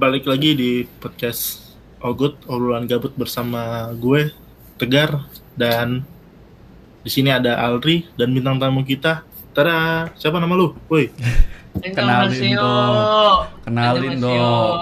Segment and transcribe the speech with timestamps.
[0.00, 4.32] balik lagi di podcast Ogut obrolan gabut bersama gue
[4.80, 6.08] Tegar dan
[7.04, 9.20] di sini ada Alri dan bintang tamu kita.
[9.52, 10.72] Tada, siapa nama lu?
[10.88, 11.12] Woi.
[11.92, 13.44] Kenalin dong.
[13.68, 14.78] Kenalin dong.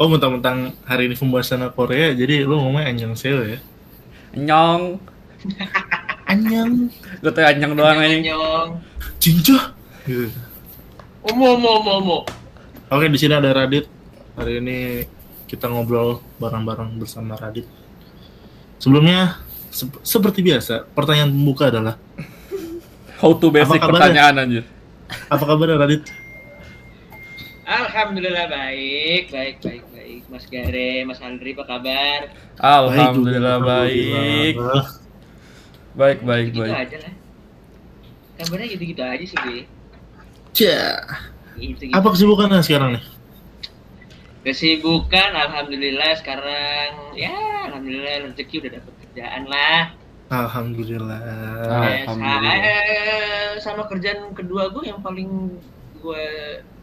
[0.00, 3.58] Oh, mentang-mentang hari ini pembahasan Korea, jadi lu ngomongnya annyeonghaseyo ya.
[4.40, 4.96] Nyong.
[6.32, 6.88] Annyeong.
[7.20, 8.24] Gue tuh anyong doang anjing.
[9.20, 9.76] Jinja.
[10.08, 10.32] Gitu.
[11.28, 12.18] Omo omo omo omo.
[12.88, 13.84] Oke, di sini ada Radit.
[14.32, 14.78] Hari ini
[15.44, 17.68] kita ngobrol bareng-bareng bersama Radit.
[18.78, 19.36] Sebelumnya,
[19.68, 22.00] sep- seperti biasa, pertanyaan pembuka adalah
[23.18, 24.64] How to basic Apa pertanyaan anjir.
[25.26, 26.06] apa kabar Radit?
[27.68, 30.20] Alhamdulillah baik, baik, baik, baik.
[30.30, 32.20] Mas Gare, Mas Andri, apa kabar?
[32.56, 34.54] Alhamdulillah baik.
[34.56, 34.86] Alhamdulillah.
[35.92, 36.72] Baik baik gitu baik.
[36.78, 37.12] aja lah.
[38.38, 39.60] Kabarnya gitu-gitu aja sih, Gue.
[40.54, 41.02] Cia.
[41.58, 41.94] Gitu, gitu.
[41.94, 43.04] Apa kesibukannya sekarang nih?
[44.46, 47.34] Kesibukan, alhamdulillah sekarang ya
[47.68, 49.80] alhamdulillah rezeki udah dapet kerjaan lah.
[50.28, 51.20] Alhamdulillah.
[51.20, 51.84] Ah.
[51.88, 52.40] Ya, Alhamdulillah.
[52.40, 55.56] saya- sama kerjaan kedua gue yang paling
[55.98, 56.24] gue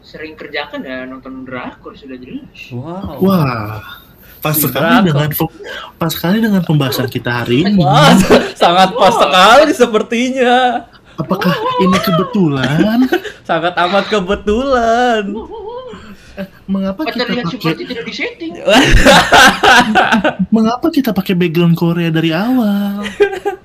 [0.04, 2.70] sering kerjakan ya nonton drakor sudah jelas.
[2.70, 3.18] Wow.
[3.22, 3.82] Wah,
[4.38, 5.30] pas sekali dengan
[5.96, 7.82] pas sekali dengan pembahasan kita hari ini.
[7.82, 8.12] Wah,
[8.60, 10.54] sangat pas sekali sepertinya.
[11.16, 13.08] Apakah ini kebetulan?
[13.48, 15.24] Sangat amat kebetulan.
[16.68, 18.52] Mengapa Apa kita pakai tidak disetting?
[20.54, 23.08] mengapa kita pakai background Korea dari awal?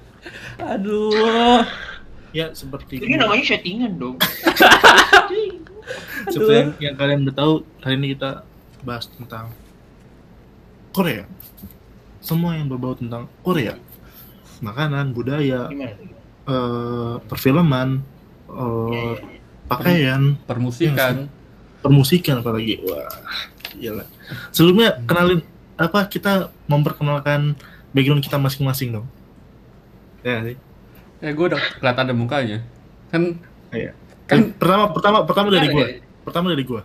[0.72, 1.68] Aduh.
[2.32, 4.16] Ya seperti Ini namanya settingan dong.
[6.32, 8.48] seperti yang, yang kalian udah tahu hari ini kita
[8.88, 9.52] bahas tentang
[10.96, 11.28] Korea.
[12.24, 13.76] Semua yang berbau tentang Korea.
[14.64, 16.21] Makanan, budaya, Gimana?
[16.44, 18.02] Eh, perfilman,
[18.48, 19.16] Ya, eh, ya, ya.
[19.66, 21.32] pakaian, Permusikan.
[21.80, 22.84] permusikan apalagi.
[22.84, 23.08] Wah,
[23.74, 24.04] gila.
[24.52, 25.40] Sebelumnya kenalin
[25.76, 27.56] apa kita memperkenalkan
[27.90, 29.08] background kita masing-masing dong.
[30.22, 30.58] Ya sih.
[31.18, 32.60] Ya gue udah kelihatan ada mukanya.
[33.10, 33.40] Kan
[33.72, 33.96] Iya.
[34.28, 35.88] Kan- pertama pertama pertama dari ya?
[36.22, 36.82] Pertama dari gua.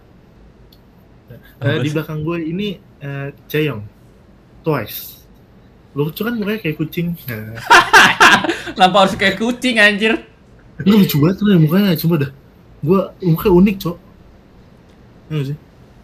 [1.26, 2.68] Eh, Apa di belakang gue ini
[3.02, 3.82] eh, Chaeyoung.
[4.62, 5.25] Twice.
[5.96, 7.16] Lucu kan mukanya kayak kucing.
[7.24, 7.56] Nah,
[8.76, 10.12] kenapa harus kayak kucing anjir?
[10.78, 12.30] Lu lucu banget tuh mukanya, coba dah.
[12.78, 13.96] Gua mukanya unik, Cok.
[13.96, 15.56] Iya nggak sih?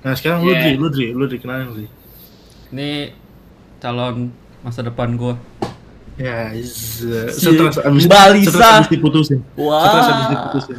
[0.03, 0.59] Nah, sekarang lu Iya.
[0.59, 1.87] Dri, lu Dri, lu Dri kenalin Dri.
[2.73, 3.13] Ini
[3.79, 5.35] calon masa depan gue.
[6.15, 8.49] Ya, z- Si setelah abis, Mbak Lisa.
[8.49, 9.39] setelah abis diputusin.
[9.55, 9.77] Wah.
[9.79, 10.77] Setelah abis diputusin.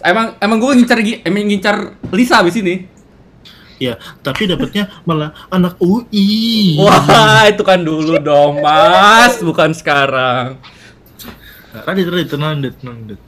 [0.00, 1.76] Emang emang gue ngincar gi- emang ngincar
[2.10, 2.86] Lisa abis ini.
[3.84, 6.80] Ya, tapi dapetnya malah anak UI.
[6.80, 10.56] Wah, itu kan dulu dong, Mas, bukan sekarang.
[11.74, 13.20] Radit, Radit, tenang, Dit, tenang, Dit.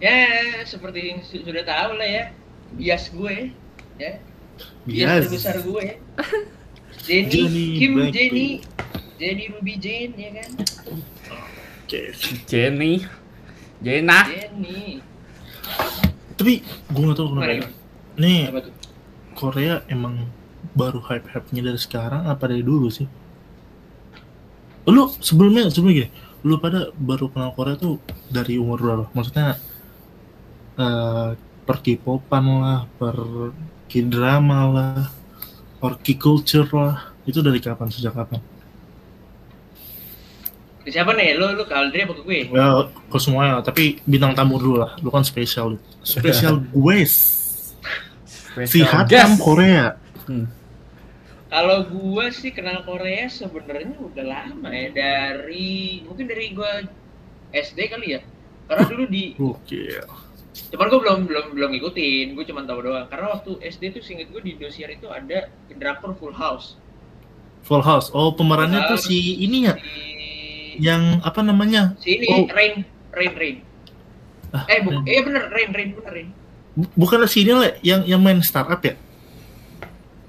[0.00, 0.26] Ya,
[0.64, 2.24] seperti yang su- sudah tahu lah ya.
[2.72, 3.52] Bias gue,
[3.96, 4.12] ya.
[4.82, 5.22] Bias Yes.
[5.28, 5.86] terbesar gue.
[7.00, 8.14] Jenny, Jenny Kim Blackpink.
[8.16, 8.48] Jenny,
[9.16, 10.50] Jenny Ruby Jane ya kan.
[11.84, 12.00] Oke.
[12.44, 12.92] Jenny,
[13.80, 14.18] Jena.
[14.26, 15.04] Jenny.
[16.34, 17.68] Tapi gue gak tau kenapa.
[18.16, 18.72] Nih, Apa tuh?
[19.40, 20.14] Korea emang
[20.80, 23.08] baru hype-hype-nya dari sekarang apa dari dulu sih?
[24.94, 26.10] Lu sebelumnya sebelumnya gini,
[26.48, 27.94] lu pada baru kenal Korea tuh
[28.36, 29.04] dari umur berapa?
[29.16, 29.46] Maksudnya
[30.80, 31.30] eh
[31.66, 33.16] per K-popan lah, per
[33.90, 35.02] K-drama lah,
[35.80, 36.96] per K-culture lah.
[37.28, 37.88] Itu dari kapan?
[37.94, 38.40] Sejak kapan?
[40.90, 41.36] Siapa nih?
[41.38, 42.38] Lu lu ke Aldri apa ke gue?
[42.50, 44.96] Ya, ke semuanya, tapi bintang tamu dulu lah.
[45.04, 45.76] Lu kan spesial.
[46.02, 46.98] Spesial gue.
[48.62, 49.40] Si Special Hatam guest.
[49.40, 49.84] Korea.
[50.24, 50.46] Hmm.
[51.46, 55.70] Kalau gue sih kenal Korea sebenarnya udah lama ya dari
[56.02, 56.72] mungkin dari gue
[57.50, 58.20] SD kali ya.
[58.64, 59.98] Karena dulu di Oke.
[60.70, 63.06] cuman gue belum belum belum ngikutin, gue cuma tahu doang.
[63.06, 66.78] Karena waktu SD tuh singkat gue di dosier itu ada drakor Full House.
[67.62, 68.10] Full House.
[68.10, 69.90] Oh, pemerannya tuh Full si ini ya, Si,
[70.78, 71.98] yang apa namanya?
[71.98, 72.46] si ini Oh.
[72.48, 73.56] Rain Rain Rain.
[74.50, 75.02] Ah, Eh, bu, Rain.
[75.04, 76.28] iya bener Rain Rain bener Rain.
[76.72, 78.94] Bu- Bukanlah si ini lah yang yang main startup ya?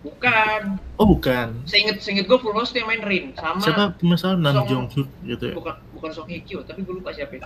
[0.01, 0.81] Bukan.
[0.95, 1.61] Oh bukan.
[1.63, 5.43] Seinget seinget gue Full House yang main Rain sama Siapa pemeran Nam Jong Suk gitu
[5.43, 5.53] ya?
[5.53, 7.38] bukan bukan Song Hye Kyo tapi gue lupa siapa.
[7.38, 7.45] ya.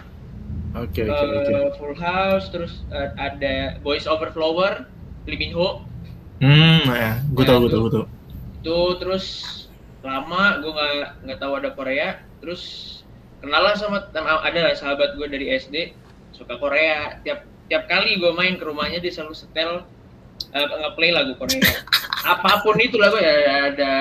[0.74, 1.52] Oke oke oke.
[1.52, 4.88] Eh, Full House terus eh, ada Boys Over Flower
[5.26, 5.84] Lee Min Ho
[6.36, 8.06] Hmm, ya, gue Ya, tau gue tau gue tau.
[8.58, 9.26] itu terus
[10.02, 10.92] lama gue nggak
[11.24, 12.08] nggak tahu ada Korea
[12.38, 12.64] terus
[13.40, 14.04] kenalan sama
[14.42, 15.96] ada sahabat gue dari SD
[16.32, 19.86] suka Korea tiap tiap kali gue main ke rumahnya dia selalu setel
[20.54, 21.62] eh, nge-play lagu Korea
[22.26, 23.94] apa pun itu lagu ya ada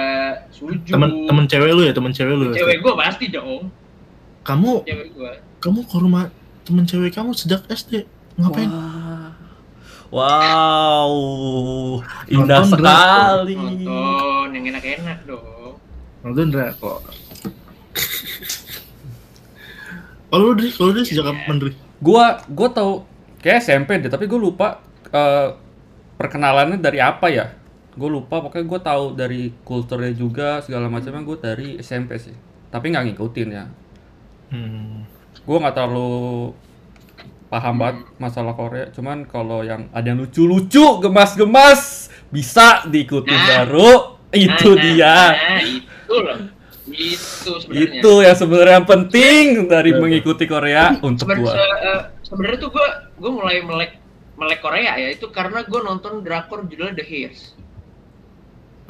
[0.53, 2.45] suju Temen temen cewek lu ya temen cewek lu.
[2.53, 2.65] ya?
[2.65, 3.69] cewek gue pasti dong
[4.45, 5.33] Kamu cewek gue
[5.65, 6.29] kamu ke rumah
[6.69, 8.05] temen cewek kamu sejak SD
[8.37, 8.69] ngapain?
[8.69, 9.33] Wah.
[10.15, 11.11] Wow,
[12.31, 13.55] indah Nonton sekali.
[13.59, 15.75] Nonton yang enak-enak dong.
[16.23, 17.03] Nonton drakor.
[20.31, 21.73] Kalau lu Dri, kalau lu Dri sejak kapan Dri?
[21.99, 23.03] Gua gua tahu
[23.45, 25.53] kayak SMP deh, tapi gue lupa eh,
[26.17, 27.53] perkenalannya dari apa ya.
[27.93, 32.35] Gue lupa, pokoknya gue tahu dari kulturnya juga segala macamnya gue dari SMP sih.
[32.73, 33.65] Tapi nggak ngikutin ya.
[34.49, 35.05] Hmm.
[35.45, 36.51] Gue nggak terlalu
[37.47, 38.91] paham banget masalah Korea.
[38.91, 43.47] Cuman kalau yang ada yang lucu-lucu, gemas-gemas, bisa diikutin Nah.
[43.47, 43.91] baru.
[44.35, 45.15] Itu Nah, nah, dia.
[45.31, 46.39] Nah, itu loh.
[46.85, 48.01] Itu sebenarnya.
[48.03, 51.55] Itu yang sebenarnya yang penting dari mengikuti Korea untuk Seben- gua.
[52.35, 53.93] Se- sebenarnya tuh gue gue mulai melek
[54.35, 57.55] melek Korea ya itu karena gue nonton drakor judulnya The Hairs.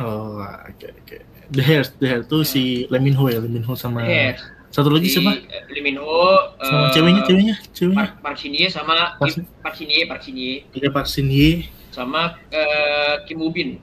[0.01, 1.17] Oh, oke oke.
[1.53, 4.09] The Hair, The Hair tuh si Lee Min Ho ya, Lee Min Ho sama The
[4.09, 4.43] Hairs.
[4.75, 5.39] satu lagi Si, siapa?
[5.39, 8.07] eh, Lee Min Ho, Sama eh, ceweknya, ceweknya, ceweknya.
[8.11, 11.71] Park, Park Shin Ye sama Park Shin Ye, Park Shin Ye Ada Park Shin Hye,
[11.95, 13.79] sama eh, Kim Woo Bin.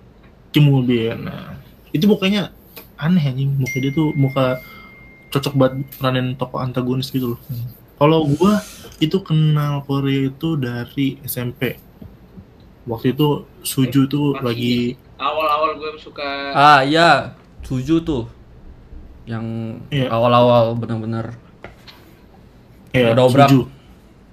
[0.51, 1.15] Kim Woo Bin.
[1.31, 1.55] Nah,
[1.95, 2.51] itu mukanya
[2.99, 4.59] aneh anjing, muka dia tuh muka
[5.31, 7.39] cocok buat peranin tokoh antagonis gitu loh.
[7.47, 7.71] Hmm.
[8.01, 8.57] Kalau gua
[8.97, 11.77] itu kenal Korea itu dari SMP.
[12.81, 14.77] Waktu itu Suju tuh Park Shin lagi
[15.15, 18.25] Awal-awal gue suka Ah iya, Suju tuh.
[19.23, 19.45] Yang
[19.87, 20.09] Iya.
[20.09, 21.37] awal-awal bener-bener
[22.89, 23.47] ya Udah obrak.
[23.47, 23.59] Suju.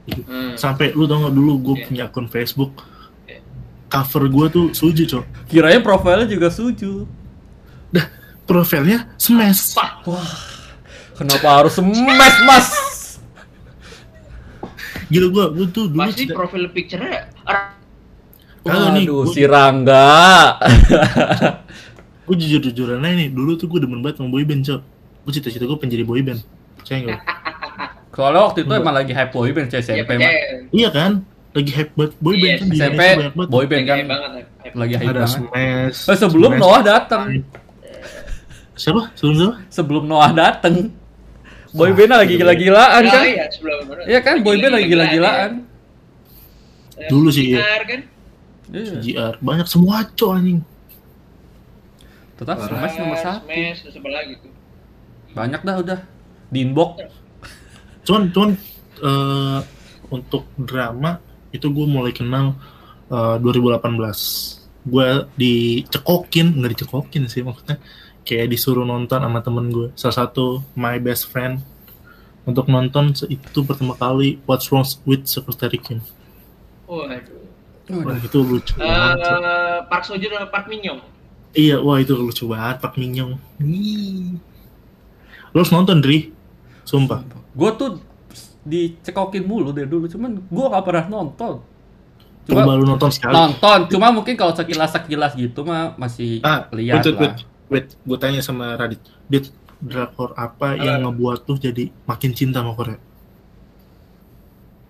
[0.09, 1.85] hmm, Sampai lu tau gak dulu gue Iya.
[1.85, 2.88] punya akun Facebook.
[3.29, 3.44] Iya.
[3.87, 5.25] Cover gua tuh Suju, Cok.
[5.47, 7.05] Kiranya profilnya juga Suju.
[8.49, 9.76] Profilnya smash.
[10.09, 10.25] Wah,
[11.12, 12.69] kenapa harus smash mas?
[15.08, 17.32] Gila gua, gua tuh dulu pasti cita- profil picture-nya
[18.60, 20.08] Kagak nih, gua- si Rangga.
[22.26, 24.81] gue jujur jujuran aja nih dulu tuh gue demen banget sama boyband cok.
[25.22, 26.40] Gue cita-cita gue pengen jadi boyband
[26.76, 27.20] percaya nggak
[28.12, 30.31] Soalnya waktu itu emang lagi hype boyband ya, SMP percaya.
[30.69, 31.25] iya kan?
[31.49, 33.00] Lagi hype banget boyband Iya, kan di SMP
[33.46, 34.70] boyband kan Kayak banget, ya.
[34.75, 35.32] lagi hype ada banget.
[35.32, 37.22] smash Eh, sebelum Smash, Noah datang,
[38.75, 39.02] siapa?
[39.14, 39.54] Sebelum siapa?
[39.70, 40.75] Sebelum Noah datang,
[41.73, 43.25] boyband lagi gila-gilaan Oh, kan?
[43.25, 43.79] iya, sebelum
[44.09, 45.50] Iya kan, boyband lagi gila-gilaan.
[46.97, 47.09] ya.
[47.09, 47.59] Dulu sih, iya.
[47.61, 48.00] Benar, kan?
[48.69, 48.94] Iya.
[49.00, 50.61] GR banyak semua cok anjing
[52.38, 53.49] Tetap smash nomor satu.
[53.50, 54.53] Smash, lagi tuh?
[55.35, 56.00] Banyak dah udah.
[56.49, 57.03] Di inbox.
[58.09, 58.50] cuman cuman
[59.05, 59.61] eh,
[60.09, 61.21] untuk drama
[61.53, 62.56] itu gue mulai kenal
[63.12, 63.85] eh, 2018
[64.88, 67.76] gue dicekokin nggak dicekokin sih maksudnya
[68.28, 71.64] kayak disuruh nonton sama temen gue salah satu my best friend
[72.44, 76.04] untuk nonton itu pertama kali What's Wrong with Secretary Kim
[76.84, 77.40] Waduh.
[77.88, 79.40] wah itu lucu banget Cok.
[79.40, 81.00] Eh, Park Seo Joon sama Park Min Young.
[81.50, 83.32] iya wah itu lucu banget Pak Minyong
[85.48, 86.28] lo harus nonton Dri
[86.84, 87.98] sumpah Gue tuh
[88.62, 91.64] dicekokin mulu dari dulu, cuman gue gak pernah nonton.
[92.44, 97.02] coba Cuma lu nonton sekali nonton, cuma mungkin kalau sekilas-sekilas gitu mah masih Ah, lihat
[97.02, 97.19] lah.
[97.19, 97.36] wait,
[97.69, 97.97] wait.
[97.99, 99.49] gue tanya sama Radit, Dit,
[99.79, 102.99] drakor apa yang ngebuat tuh jadi makin cinta sama Korea?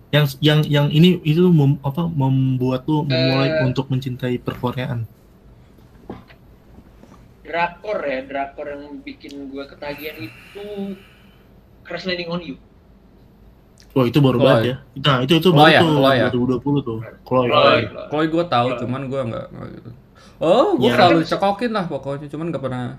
[0.09, 3.63] Yang yang yang ini itu mem- apa membuat tuh memulai Eh.
[3.63, 5.05] untuk mencintai perkoreaan.
[7.41, 10.65] Drakor ya, drakor yang bikin gue ketagihan itu
[11.81, 12.55] Crash Landing on You.
[13.89, 14.45] Wah itu baru Chloe.
[14.47, 14.75] banget ya.
[14.99, 16.27] Nah itu itu Chloe baru ya, tuh Chloe ya.
[16.29, 16.99] 2020 tuh.
[17.21, 17.47] Chloe.
[17.47, 17.81] Chloe.
[18.05, 19.89] Kalau gue tahu, cuman gue nggak nggak gitu.
[20.39, 20.95] Oh, gue Ya.
[20.95, 22.95] selalu cekokin lah pokoknya, cuman nggak pernah.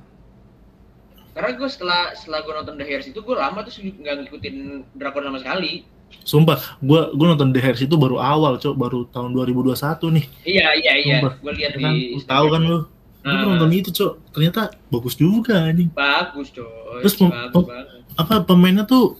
[1.30, 4.56] Karena gue setelah setelah gue nonton The Hairs itu gue lama tuh nggak ngikutin
[4.92, 5.86] drakor sama sekali.
[6.20, 9.72] Sumpah, gue gue nonton The Hairs itu baru awal, cok, baru tahun 2021
[10.10, 10.24] nih.
[10.44, 11.32] Iya iya iya, Sumpah.
[11.38, 11.90] gue lihat kan?
[11.90, 12.20] di.
[12.20, 12.78] Tahu kan lu?
[13.20, 13.44] Gue Nah.
[13.46, 14.12] nonton itu, cok.
[14.30, 15.88] Ternyata bagus juga nih.
[15.90, 17.00] Bagus coy.
[17.00, 17.86] Terus pem- bagus pem- banget.
[18.16, 19.16] apa pemainnya tuh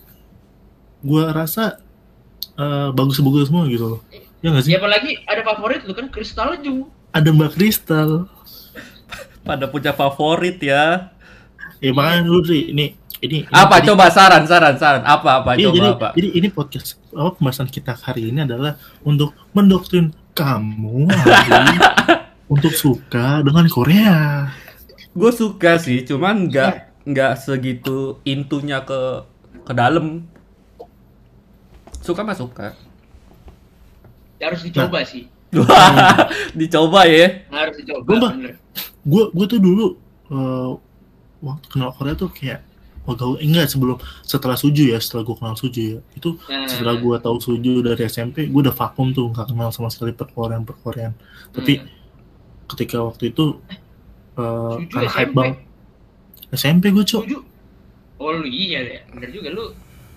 [1.01, 1.81] gua rasa
[2.53, 4.01] eh, bagus-bagus semua gitu loh.
[4.41, 4.73] Ya nggak sih?
[4.73, 6.85] Ya apalagi ada favorit lu kan Crystal Ju.
[7.11, 8.31] Ada Mbak Kristal.
[9.43, 11.11] Pada punya favorit ya.
[11.81, 15.57] Ya makanya lu Dri, ini ini ini Apa jadi- coba saran saran saran apa apa
[15.57, 16.09] Iya, coba jadi, apa?
[16.13, 21.09] jadi ini podcast apa pembahasan kita hari ini adalah untuk mendoktrin kamu
[22.53, 24.49] untuk suka dengan Korea.
[25.11, 29.25] Gue suka sih, cuman nggak nggak segitu intunya ke
[29.65, 30.29] ke dalam.
[32.01, 32.77] Suka mah suka.
[34.37, 35.29] Ya, harus dicoba sih.
[36.59, 37.43] Dicoba ya.
[37.51, 38.35] Harus dicoba.
[39.03, 39.87] Gue gue tuh dulu
[40.31, 40.71] eh,
[41.41, 42.63] waktu kenal Korea tuh kayak
[43.09, 47.01] oh gaul enggak sebelum setelah suju ya setelah gue kenal suju ya itu Nah, setelah
[47.01, 51.17] gue tahu suju dari SMP gue udah vakum tuh nggak kenal sama sekali perkorean perkorean
[51.49, 51.89] tapi hmm.
[52.69, 53.57] ketika waktu itu
[54.37, 55.37] eh Suju karena hype SMP?
[55.41, 55.59] banget
[56.51, 57.25] SMP gue cok.
[58.21, 59.71] Oh lu iya ya, bener juga lu.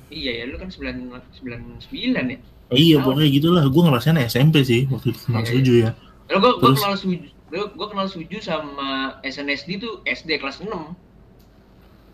[0.10, 2.38] Iya ya, lu kan 9 99 ya.
[2.75, 3.06] Iya Tahu.
[3.10, 3.63] pokoknya gitulah.
[3.65, 5.92] Gue ngerasain SMP sih waktu itu kenal Iya, suju ya.
[6.25, 6.77] Lalu gue Terus?
[6.77, 7.27] kenal suju,
[7.70, 8.89] gue kenal suju sama
[9.22, 10.70] SNSD tuh SD kelas 6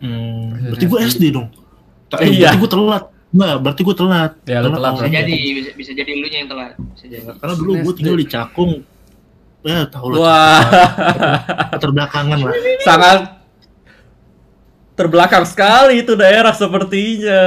[0.00, 1.48] hmm, berarti gue SD dong.
[2.08, 2.50] Tak, Iya.
[2.50, 3.04] berarti gue telat.
[3.30, 4.32] Enggak, berarti gue telat.
[4.42, 6.72] Ya, lu telat, Bisa jadi, bisa, bisa jadi lu yang telat.
[6.92, 7.22] Bisa jadi.
[7.36, 8.72] karena dulu gue tinggal di Cakung.
[9.60, 10.60] Ya tau lah Wah,
[11.76, 12.54] terbelakangan lah.
[12.88, 13.18] Sangat
[14.96, 17.42] terbelakang sekali itu daerah sepertinya.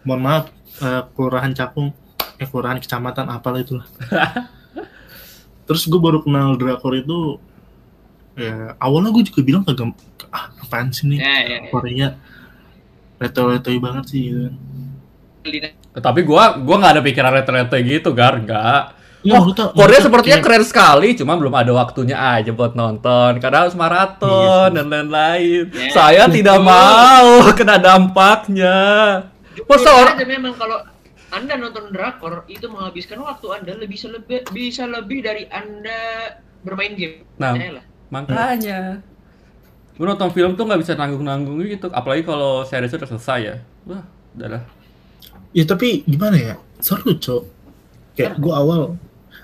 [0.00, 0.44] mohon maaf
[0.80, 1.92] eh, kelurahan Cakung
[2.36, 3.86] eh kelurahan kecamatan apalah itulah
[5.66, 7.38] terus gue baru kenal drakor itu
[8.34, 9.92] ya awalnya gue juga bilang kagak
[10.28, 11.68] ah apaan sih nih Ya, ya, ya.
[11.68, 12.08] Korea
[13.16, 14.48] leto-letoy banget sih gitu.
[15.42, 18.96] Lina- Tapi gua gua nggak ada pikiran rete-rete gitu, Gar, enggak.
[19.20, 23.36] Ya, Oh, Korea maksudnya sepertinya kayak- keren sekali, cuma belum ada waktunya aja buat nonton.
[23.36, 25.68] Karena harus maraton dan lain-lain.
[25.68, 26.64] Ya, Saya tidak betul.
[26.66, 28.78] mau kena dampaknya.
[29.68, 30.78] Masa orang aja memang kalau
[31.30, 37.22] anda nonton drakor itu menghabiskan waktu anda lebih selebih bisa lebih dari anda bermain game.
[37.38, 37.56] Nah.
[38.10, 39.02] Makanya
[40.00, 43.56] gue nonton film tuh nggak bisa nanggung-nanggung gitu, apalagi kalau series udah selesai ya.
[43.84, 44.04] Wah,
[44.36, 44.62] udah lah.
[45.50, 47.42] ya tapi gimana ya seru cok
[48.14, 48.94] kayak gue awal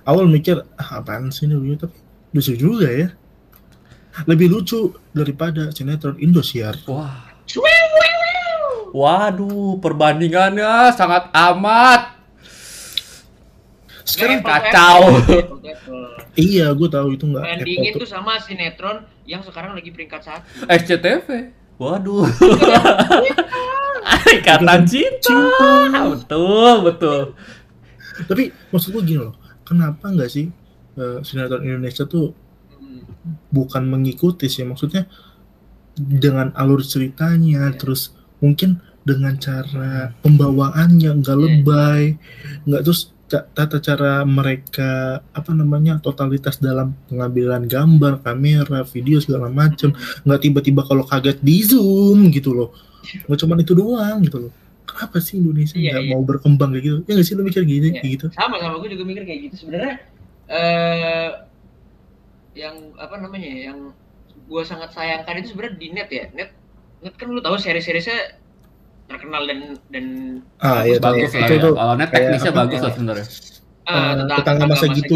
[0.06, 1.98] awal mikir ah, apaan sih ini tapi
[2.30, 3.08] lucu juga ya
[4.24, 7.25] lebih lucu daripada sinetron Indosiar Wah.
[8.96, 12.16] Waduh, perbandingannya sangat amat.
[14.06, 15.00] sekarang Nggak kacau.
[16.32, 20.46] iya gue tahu itu nggak Bandingin apple tuh sama sinetron yang sekarang lagi peringkat satu.
[20.64, 21.26] SCTV.
[21.76, 22.22] Waduh.
[24.32, 25.40] Ikatan cinta.
[26.06, 27.20] Betul, betul.
[28.24, 30.48] tapi maksud gue gini loh kenapa nggak sih
[30.96, 32.32] eh, sinetron Indonesia tuh
[32.72, 33.02] Hmm.
[33.50, 35.04] bukan mengikuti sih maksudnya
[35.92, 37.76] dengan alur ceritanya Iya.
[37.76, 41.44] terus mungkin dengan cara pembawaannya nggak Iya.
[41.46, 42.02] lebay
[42.66, 49.90] nggak terus tata cara mereka apa namanya totalitas dalam pengambilan gambar kamera video segala macem.
[50.22, 52.70] Nggak tiba-tiba kalau kaget di zoom gitu loh.
[53.26, 54.52] Nggak cuma itu doang gitu loh.
[54.86, 56.12] Kenapa sih Indonesia Iya, nggak iya.
[56.14, 56.98] mau berkembang kayak gitu?
[57.02, 57.98] Ya nggak sih lo mikir gini Iya.
[57.98, 58.26] kayak gitu.
[58.30, 58.74] Sama sama.
[58.78, 59.54] Gue juga mikir kayak gitu.
[59.66, 59.94] Sebenarnya
[60.46, 61.28] eh
[62.54, 63.90] yang apa namanya ya, yang
[64.46, 66.24] gue sangat sayangkan itu sebenarnya di net ya.
[66.30, 66.50] Net
[67.14, 68.40] kan lu tahu seri-seriesnya
[69.06, 70.04] terkenal dan dan
[70.58, 70.98] ah iya.
[70.98, 71.62] Bagus lah itu ya.
[71.62, 73.26] tuh Kalau net kayak teknisnya apa, bagus lah sebenarnya.
[73.86, 75.14] ah, Eh, tentang tetangga masa gitu.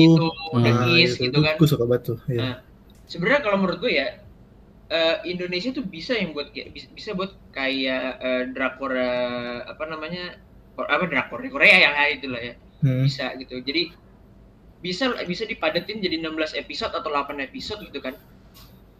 [0.54, 0.62] Hmm.
[0.62, 2.38] The Nah, Kiss itu, gitu itu kan gue suka banget tuh iya.
[2.38, 2.54] Nah,
[3.04, 4.06] sebenarnya kalau menurut gue ya
[4.88, 8.94] eh, Indonesia tuh bisa yang buat kayak bisa, bisa buat kayak eh, drakor
[9.64, 10.38] apa namanya
[10.74, 13.04] Kor- apa drakor Korea yang itu lah ya Hmm.
[13.04, 13.92] bisa gitu jadi
[14.80, 18.16] bisa bisa dipadetin jadi 16 episode atau 8 episode gitu kan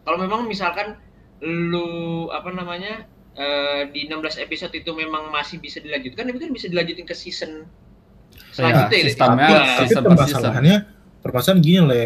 [0.05, 1.01] kalau memang misalkan
[1.41, 1.87] lu
[2.29, 7.03] apa namanya eh, di 16 episode itu memang masih bisa dilanjutkan itu kan bisa dilanjutin
[7.03, 7.65] ke season
[8.51, 9.07] selanjutnya Ya, gitu.
[9.09, 9.47] sistemnya
[9.81, 10.77] Tapi- permasalahannya
[11.19, 12.03] permasalahan gini le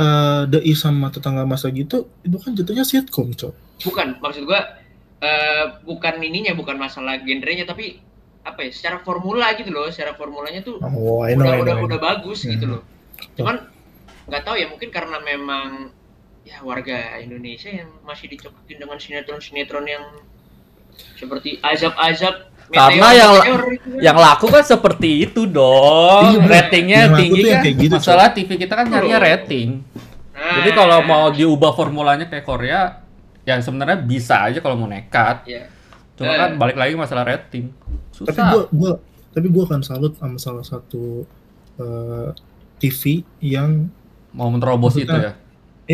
[0.00, 3.52] Eh Dai sama tetangga masa gitu itu kan jatuhnya sitcom cok
[3.84, 4.80] bukan maksud gua
[5.20, 8.00] eh, bukan ininya bukan masalah genrenya tapi
[8.40, 11.84] apa ya secara formula gitu loh secara formulanya tuh oh know, udah know, udah know.
[11.84, 12.72] udah bagus gitu Hmm.
[12.80, 12.82] loh
[13.36, 13.56] cuman
[14.24, 15.92] nggak tahu ya mungkin karena memang
[16.42, 20.04] ya warga Indonesia yang masih dicokokin dengan sinetron-sinetron yang
[21.14, 24.00] seperti azab-azab Karena meteor- yang- meteor gitu kan.
[24.00, 26.24] Yang laku kan seperti itu dong.
[26.32, 26.46] Iya.
[26.46, 27.62] Ratingnya Yang tinggi yang kan.
[27.62, 29.68] kayak gitu, Masalah TV kita kan nyarinya rating.
[30.30, 32.80] Nah, Jadi kalau mau diubah formulanya kayak Korea,
[33.42, 35.44] ya sebenarnya bisa aja kalau mau nekat.
[35.44, 35.66] ya
[36.14, 36.38] Cuma Eh.
[36.38, 37.72] kan balik lagi masalah rating.
[38.12, 38.48] tapi Susah.
[38.50, 38.92] gua gua
[39.30, 41.24] tapi gua akan salut sama salah satu
[41.74, 42.28] eh,
[42.78, 43.02] TV
[43.40, 43.88] yang
[44.30, 45.32] mau menerobos itu ya.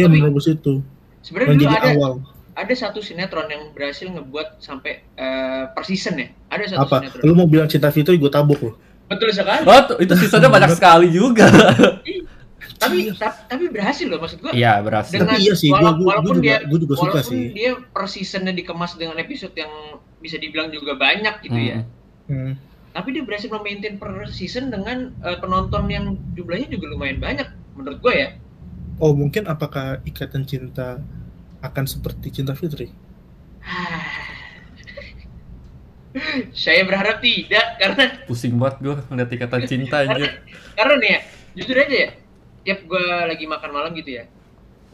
[0.02, 0.74] Tapi- menerobos itu.
[1.20, 2.12] sebenarnya dulu menjadi ada awal.
[2.52, 6.28] ada satu sinetron yang berhasil ngebuat sampai eh, per season ya.
[6.48, 6.96] Ada satu apa?
[7.00, 7.22] sinetron.
[7.22, 8.72] Lu mau bilang cinta Fitri gue tabuk lo
[9.06, 9.62] betul sekali.
[9.62, 11.46] Oh, itu sisanya banyak sekali juga.
[12.76, 14.52] tapi ta- tapi berhasil loh maksud gua.
[14.52, 15.16] Iya, berhasil.
[15.16, 17.44] Tapi iya sih, gua- wala- gua- walaupun gua juga- dia gua juga suka walaupun sih.
[17.54, 19.72] dia per seasonnya dikemas dengan episode yang
[20.18, 21.78] bisa dibilang juga banyak gitu ya.
[22.26, 22.34] Hmm.
[22.34, 22.52] hmm.
[22.90, 27.44] tapi dia berhasil memaintain per season dengan eh, penonton yang jumlahnya juga lumayan banyak
[27.76, 28.28] menurut gue ya
[29.00, 31.00] oh mungkin apakah ikatan cinta
[31.60, 32.88] akan seperti cinta Fitri
[36.56, 40.28] saya berharap tidak karena Pusing banget gua ngeliat ikatan cinta karena, aja.
[40.72, 41.20] karena nih ya
[41.56, 42.10] jujur aja ya
[42.66, 44.24] tiap gue lagi makan malam gitu ya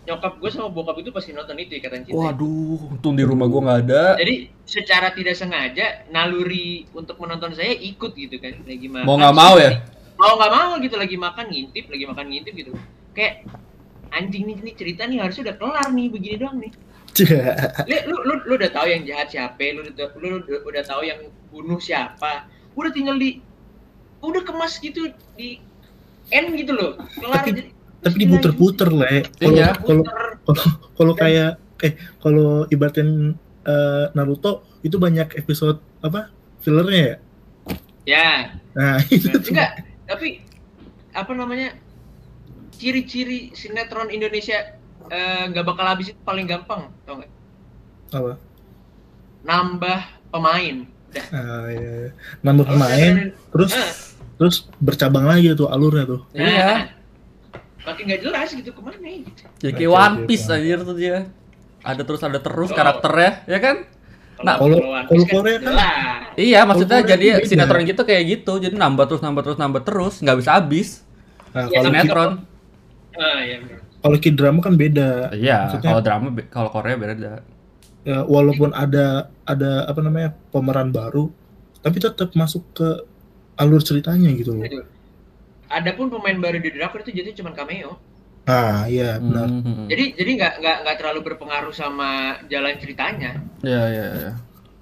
[0.03, 3.71] nyokap gue sama bokap itu pasti nonton itu ikatan cinta Waduh, untung di rumah gua
[3.71, 4.19] nggak ada.
[4.19, 9.35] jadi secara tidak sengaja naluri untuk menonton saya ikut gitu kan lagi makan Mau nggak
[9.35, 9.79] mau ya?
[10.19, 12.73] mau nggak mau gitu lagi makan ngintip lagi makan ngintip gitu
[13.15, 13.47] kayak
[14.13, 16.73] anjing nih, nih cerita nih harusnya udah kelar nih begini doang nih
[17.85, 21.03] lu, lu, lu, lu udah tahu yang jahat siapa lu udah, lu udah, udah tahu
[21.05, 23.41] yang bunuh siapa udah tinggal di
[24.21, 25.61] udah kemas gitu di
[26.31, 27.63] end gitu loh kelar Tapi- jadi
[28.03, 29.23] Tapi diputer-puter le.
[29.39, 29.79] Kalau Iya.
[29.79, 30.19] kalau Puter.
[30.43, 30.65] kalau
[30.99, 36.27] kalau kayak eh kalau ibaratkan eh, Naruto itu banyak episode apa
[36.59, 37.17] fillernya ya.
[38.11, 38.29] ya
[38.75, 40.43] Nah itu enggak tapi
[41.15, 41.79] apa namanya
[42.83, 44.75] ciri-ciri sinetron Indonesia
[45.07, 47.31] eh, nggak bakal habis itu paling gampang tau nggak
[48.13, 48.35] apa?
[49.43, 49.99] nambah
[50.29, 50.77] pemain.
[51.31, 52.11] Ah, iya, iya.
[52.41, 53.91] Nambah Kalau pemain, sinetron- terus Eh,
[54.35, 56.21] terus bercabang lagi tuh alurnya tuh.
[56.31, 56.73] nah, Iya.
[57.83, 61.19] makin nggak jelas gitu ke mana gitu Jadi Oke, kayak One Piece anjir tuh dia.
[61.81, 62.75] Ada terus ada terus Oh.
[62.75, 63.77] karakternya, ya kan?
[64.41, 65.77] Nah, kalau- One kalau Piece kan Korea kan-.
[66.35, 67.47] Iya, maksudnya Korea jadi beda.
[67.47, 68.53] sinetron gitu kayak gitu.
[68.59, 70.89] Jadi nambah terus nambah terus nambah terus, nggak bisa habis.
[71.51, 72.31] Nah, Ya, kalau Sinetron.
[73.19, 75.31] Ah ya benar kalau K-drama kan beda.
[75.31, 77.33] Iya, kalau drama kalau Korea beda.
[78.03, 81.31] Ya, walaupun ada ada apa namanya pemeran baru,
[81.87, 82.89] tapi tetap masuk ke
[83.55, 84.67] alur ceritanya gitu loh.
[85.71, 87.95] Adapun pemain baru di drakor itu jadi cuma cameo.
[88.43, 89.47] Ah, iya benar.
[89.47, 89.87] Hmm.
[89.87, 94.33] Jadi jadi nggak nggak nggak terlalu berpengaruh sama jalan ceritanya, Iya, iya, iya.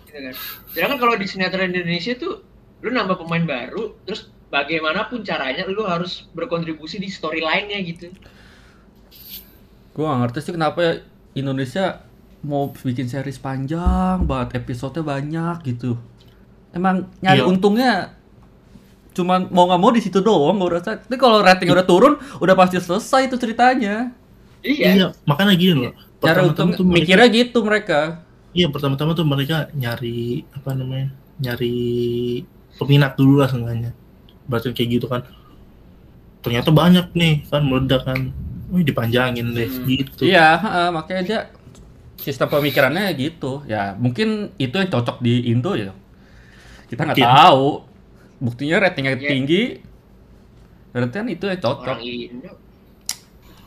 [0.08, 0.34] gitu kan.
[0.72, 2.40] Sedangkan kalau di sinetron Indonesia tuh
[2.80, 8.10] lu nambah pemain baru, terus bagaimanapun caranya lu harus berkontribusi di storyline-nya gitu.
[9.94, 10.92] Gue gak ngerti sih kenapa ya
[11.34, 12.02] Indonesia
[12.40, 15.94] mau bikin series panjang banget, episodenya banyak gitu.
[16.72, 17.46] Emang nyari Iya.
[17.46, 17.92] untungnya
[19.10, 20.98] cuman mau nggak mau di situ doang gue rasa.
[20.98, 24.14] Tapi kalau rating udah turun, udah pasti selesai itu ceritanya.
[24.62, 24.86] Iya.
[24.94, 25.92] Iya, makanya gini loh.
[26.20, 28.00] Pertama-tama untung, tuh mereka, mikirnya gitu mereka.
[28.50, 31.14] iya pertama-tama tuh mereka nyari apa namanya?
[31.38, 31.76] Nyari
[32.76, 33.94] peminat dulu lah seenggaknya.
[34.50, 35.22] Berarti kayak gitu kan.
[36.42, 38.34] Ternyata banyak nih kan meledak kan.
[38.70, 39.86] Wih dipanjangin deh Hmm.
[39.86, 40.22] gitu.
[40.26, 41.40] Iya, heeh, makanya dia
[42.16, 43.62] sistem pemikirannya gitu.
[43.64, 45.94] Ya mungkin itu yang cocok di Indo ya.
[46.86, 47.86] Kita nggak tahu.
[48.38, 49.30] Buktinya ratingnya Iya.
[49.30, 49.62] tinggi.
[50.90, 51.86] Berarti kan itu yang cocok.
[51.86, 52.50] Orang Indo.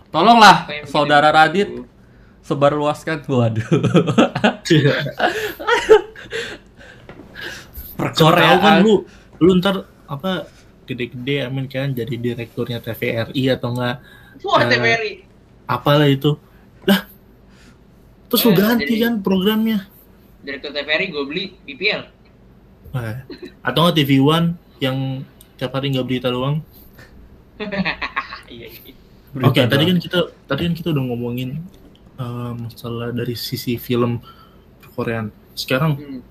[0.10, 1.32] Tolonglah saudara?
[1.32, 1.68] Radit
[2.44, 3.24] sebarluaskan.
[3.26, 3.66] Waduh.
[7.94, 8.82] Kan Perkoreaan.
[8.84, 9.06] lu
[9.40, 10.46] lu ntar apa
[10.84, 13.98] gede-gede amin kan jadi direkturnya TVRI atau enggak
[14.42, 15.12] Wah, Eh, TVRI.
[15.66, 16.36] apalah itu.
[16.84, 17.06] Lah.
[18.28, 19.86] Terus lu Eh, ganti jadi- kan programnya.
[20.42, 22.02] Direktur TVRI gue beli BPL.
[22.92, 23.24] Nah,
[23.62, 25.22] atau nggak TV One yang
[25.56, 26.60] tiap hari nggak berita doang.
[28.46, 28.94] Iya, iya.
[29.40, 31.62] Oke, tadi kan kita tadi kan kita udah ngomongin
[32.16, 34.22] eh, masalah dari sisi film
[34.92, 35.30] Korean.
[35.54, 36.22] Sekarang Hmm.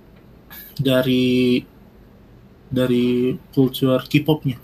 [0.76, 1.62] dari
[2.72, 4.58] dari culture K-popnya,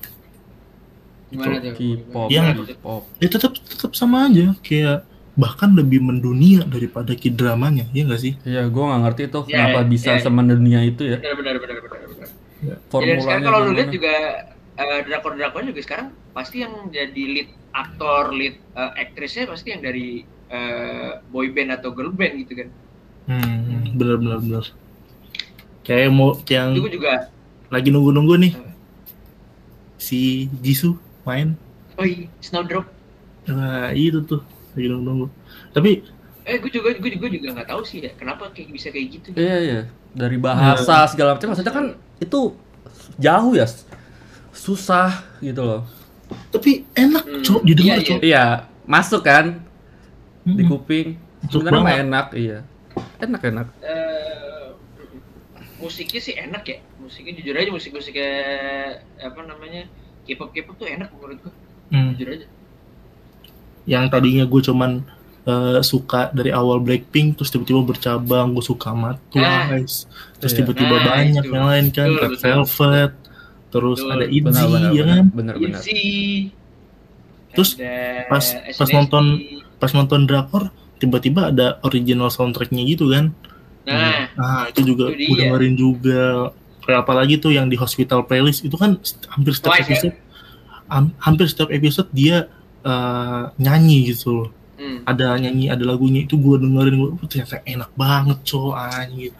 [1.28, 1.72] Gimana tuh?
[1.76, 2.66] K-pop, tuh?
[2.72, 3.02] K-pop.
[3.20, 5.04] ya tetap tetap sama aja, kayak
[5.36, 8.34] bahkan lebih mendunia daripada K-dramanya, ya nggak sih?
[8.42, 10.22] Iya, gua nggak ngerti tuh Iya, kenapa iya, bisa iya.
[10.24, 11.18] semendunia itu ya.
[11.20, 12.28] Benar, benar, benar, benar, benar.
[12.58, 14.14] Ya, dan Formulanya sekarang kalau lu lihat juga
[14.74, 20.24] eh, drakor-drakor juga sekarang pasti yang jadi lead aktor, lead eh, aktrisnya pasti yang dari
[20.50, 22.68] eh, boy band atau girl band gitu kan.
[23.28, 24.64] Hmm, bener bener bener.
[25.86, 27.30] Kayak mau yang Itu juga
[27.68, 28.72] lagi nunggu-nunggu nih Hmm.
[29.96, 31.52] si Jisoo main.
[31.94, 32.86] oh iya, Snowdrop.
[33.44, 34.40] Nah, itu tuh
[34.72, 35.26] lagi nunggu-nunggu.
[35.70, 35.90] Tapi
[36.42, 39.28] Eh, gue juga gue juga juga nggak tahu sih ya kenapa kayak bisa kayak gitu.
[39.36, 39.80] Iya, iya.
[40.10, 42.56] Dari bahasa segala macam maksudnya kan itu
[43.16, 43.68] jauh ya.
[44.50, 45.82] Susah gitu loh.
[46.48, 48.08] tapi enak, Hmm, Cok, didengar, iya, iya.
[48.08, 48.20] Cok.
[48.20, 48.44] Iya,
[48.84, 49.64] masuk kan
[50.42, 50.68] di Mm-mm.
[50.68, 51.08] kuping.
[51.48, 52.58] Sebenarnya enak, iya.
[53.16, 53.66] Enak enak.
[53.80, 54.07] Eh,
[55.78, 56.78] musiknya sih enak ya.
[56.98, 58.30] Musiknya jujur aja musik-musiknya
[59.18, 59.86] apa namanya?
[60.22, 61.52] K-pop K-pop tuh enak menurut gue.
[61.88, 62.12] Hmm.
[62.12, 62.46] Jujur aja.
[63.84, 64.90] Yang tadinya gue cuman
[65.42, 70.04] eh, suka dari awal Blackpink terus tiba-tiba bercabang gue suka sama Twice
[70.36, 70.58] terus Iya.
[70.60, 71.50] tiba-tiba Nah, banyak itu.
[71.50, 72.44] yang lain kan Betul, Red betul.
[72.44, 73.12] Velvet
[73.68, 74.12] terus Betul.
[74.12, 75.08] ada ITZY benar ya benar.
[75.08, 75.80] kan Benar benar.
[75.80, 76.04] ITZY.
[77.48, 77.92] Terus Ada
[78.28, 79.40] pas- pas nonton-
[79.78, 80.64] pas nonton drakor
[80.98, 83.32] tiba-tiba ada original soundtracknya gitu kan
[83.88, 86.52] Nah, nah itu juga Itu gue dengerin juga
[86.84, 89.00] kayak apalagi tuh yang di hospital playlist itu kan
[89.32, 89.88] hampir setiap Twice, ya?
[89.92, 90.16] episode
[90.88, 92.48] ham- hampir setiap episode dia
[92.80, 94.48] eh, nyanyi gitu loh
[94.80, 95.04] hmm.
[95.04, 99.36] ada nyanyi ada lagunya itu gue dengerin gue ternyata enak banget cow anjir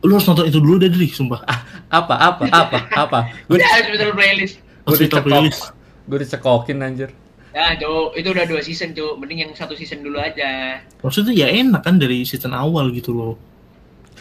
[0.00, 1.44] lu harus nonton itu dulu deh Dri, sumpah
[1.90, 3.18] Apa apa apa apa?
[3.50, 4.56] Gue Udah hospital playlist.
[4.62, 5.26] gue hospital dicekok.
[5.26, 5.62] playlist
[6.08, 7.10] Gue dicekokin anjir.
[7.50, 9.18] Nah, tuh itu udah dua season tuh.
[9.18, 10.80] Mending yang satu season dulu aja.
[11.02, 13.34] maksudnya ya enak kan dari season awal gitu loh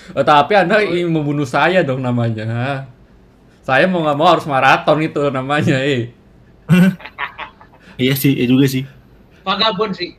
[0.09, 2.85] Eh, tapi anda ingin membunuh saya dong namanya.
[3.61, 6.09] Saya mau nggak mau harus maraton itu namanya, eh.
[7.97, 8.85] iya sih iya juga sih
[9.41, 10.13] Vagabond sih.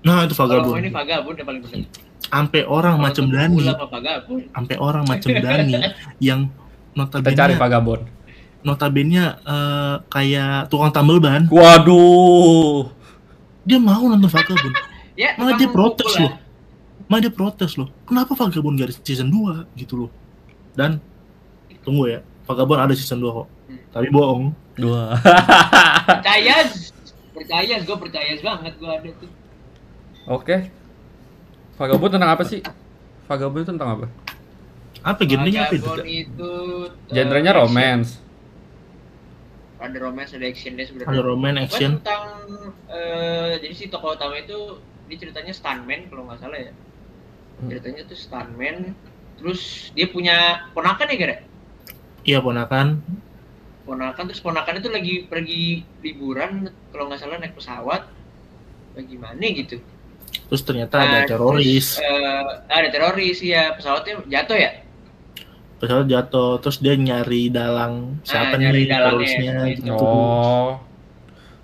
[0.00, 1.84] nah itu vagabond ini Vagabond yang paling penting.
[2.24, 3.64] sampai orang Kalau macam Dani
[4.50, 5.74] sampai orang macam Dani
[6.18, 6.40] yang
[6.94, 8.02] Kita cari notabene vagabond.
[8.60, 12.88] notabene eh, kayak tukang tambal ban, Waduh.
[13.62, 14.74] dia mau nonton Vagabond.
[15.14, 16.34] Ya, Malah dia protes loh.
[17.08, 17.92] Malah dia protes loh.
[18.08, 20.10] Kenapa Vagabond gak ada season 2 gitu loh.
[20.72, 20.98] Dan
[21.84, 23.48] tunggu ya, Vagabond ada season 2 kok.
[23.68, 23.80] Hmm.
[23.92, 24.44] Tapi bohong.
[24.84, 25.14] Wah.
[26.04, 26.56] Percaya,
[27.36, 29.30] percaya, gue percaya banget gue ada tuh.
[30.28, 30.56] Oke.
[31.76, 32.60] Vagabond tentang apa sih?
[33.28, 34.06] Vagabond itu tentang apa?
[35.04, 35.84] Apa genrenya apa itu?
[35.84, 36.52] Vagabond itu
[36.88, 38.24] eh, Genrenya romance.
[39.84, 41.12] Ada romance, ada action deh sebenarnya.
[41.12, 42.00] Ada romance, action.
[42.00, 42.24] tentang
[42.88, 44.80] eh, jadi si tokoh utama itu
[45.12, 46.72] dia ceritanya stuntman kalau nggak salah ya.
[47.64, 47.70] Hmm.
[47.72, 48.92] Ceritanya tuh stuntman.
[49.34, 49.60] Terus
[49.92, 50.36] dia punya
[50.72, 51.36] ponakan ya gara?
[52.22, 53.00] Iya ponakan.
[53.84, 55.64] Ponakan terus ponakan itu lagi pergi
[56.00, 58.08] liburan kalau nggak salah naik pesawat.
[58.94, 59.80] Bagaimana gitu?
[60.48, 61.98] Terus ternyata ada Nah, teroris.
[61.98, 64.70] terus, eh, ada teroris ya pesawatnya jatuh ya.
[65.82, 66.50] Pesawat jatuh.
[66.62, 69.92] Terus dia nyari dalang siapa Ah, nyari nih dalangnya, terorisnya gitu.
[69.98, 70.78] Oh.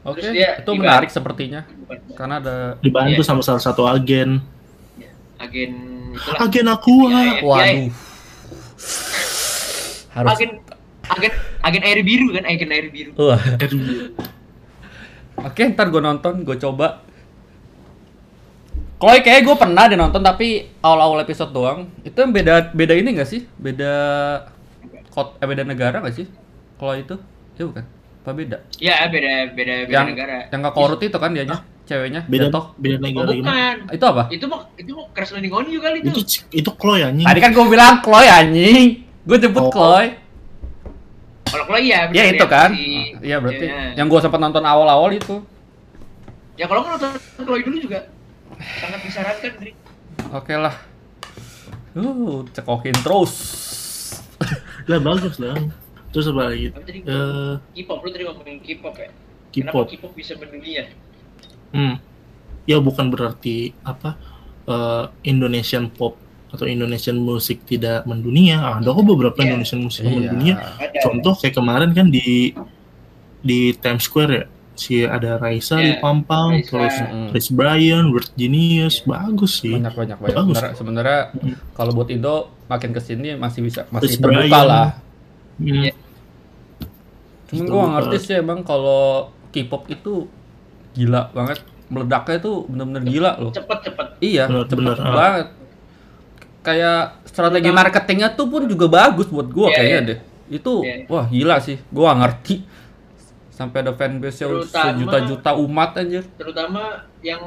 [0.00, 1.60] Oke, Terus dia itu menarik sepertinya
[2.16, 3.28] karena ada Dibantu Iya.
[3.28, 4.40] sama salah satu agen.
[5.40, 5.72] Agen
[6.14, 6.40] itulah.
[6.44, 6.94] Agen aku.
[7.08, 7.40] Iya, iya.
[7.42, 7.88] waduh.
[10.10, 10.50] Harus Agen
[11.10, 11.32] agen
[11.64, 13.10] agen air biru kan agen air biru.
[13.16, 13.40] Wah.
[15.40, 17.00] Oke, ntar gue nonton, gue coba.
[19.00, 21.88] Chloe kayak gue pernah deh nonton tapi awal-awal episode doang.
[22.04, 23.48] Itu yang beda beda ini gak sih?
[23.56, 23.92] Beda
[25.08, 26.28] kot eh, beda negara gak sih?
[26.76, 27.16] Chloe itu?
[27.56, 27.84] Ya bukan.
[28.20, 28.56] Apa beda?
[28.76, 30.52] Ya beda beda beda yang negara.
[30.52, 32.64] yang gak korut itu kan dianya, ceweknya Beda jatuh.
[32.76, 33.42] beda Oh, negara gimana?
[33.42, 33.76] bukan.
[33.90, 34.22] Itu apa?
[34.30, 36.08] Itu mau itu mau crash landing on you kali itu.
[36.08, 36.20] Itu
[36.54, 37.26] itu Chloe anjing.
[37.26, 38.86] Tadi kan gue bilang Chloe anjing.
[39.20, 39.70] Gue jemput Oh.
[39.70, 40.06] Chloe.
[41.44, 42.70] Kalau iya Ya benar itu kan.
[42.72, 43.98] si- Iya berarti ya.
[43.98, 45.42] yang gue sempat nonton awal-awal itu.
[46.54, 48.06] Ya kalau nggak nonton Chloe dulu juga
[48.76, 49.72] sangat disarankan, Dri.
[50.30, 50.74] Oke lah.
[51.90, 53.34] Uh, cekokin terus.
[54.86, 55.58] Lah bagus lah.
[56.10, 56.70] Terus apa lagi?
[56.70, 59.10] Eh, K-pop lu tadi ngomongin K-pop ya.
[59.48, 59.86] Kenapa K-pop.
[59.90, 60.86] K-pop bisa mendunia?
[61.70, 61.96] Hmm.
[62.64, 64.14] Ya bukan berarti apa
[64.62, 66.14] eh, Indonesian pop
[66.48, 68.76] atau Indonesian musik tidak mendunia.
[68.76, 69.46] Ada kok beberapa Iya.
[69.48, 70.06] Indonesian musik Iya.
[70.06, 70.54] yang mendunia.
[70.76, 70.98] Ada.
[71.00, 72.54] Contoh kayak kemarin kan di
[73.40, 74.44] di Times Square ya.
[74.72, 76.66] Si ada Raisa di Iya, Pampang, Raisa.
[76.66, 77.26] terus Mm.
[77.28, 79.72] Chris Bryan, Word Genius, bagus sih.
[79.72, 80.54] banyak banyak banyak Bagus.
[80.54, 81.54] sebenarnya, sebenarnya Mm.
[81.72, 82.34] kalau buat Indo
[82.66, 84.64] makin ke sini masih bisa masih Chris terbuka Bryan.
[84.64, 84.88] lah
[85.56, 85.66] Hmm.
[85.82, 85.92] Iya.
[87.46, 89.02] cuman gue gak ngerti sih emang kalau
[89.50, 90.30] K-pop itu
[90.92, 94.06] gila banget meledaknya itu bener-bener gila loh Cepet-cepet.
[94.20, 95.12] iya Bener, cepet bener, ah.
[95.12, 95.46] banget
[96.60, 100.08] kayak strategi marketingnya tuh pun juga bagus buat gue Iya, kayaknya iya.
[100.08, 100.18] deh
[100.50, 100.94] itu Iya.
[101.06, 102.54] wah gila sih gue gak ngerti
[103.50, 106.82] sampai ada fanbase yang sejuta-juta umat anjir Terutama
[107.20, 107.40] yang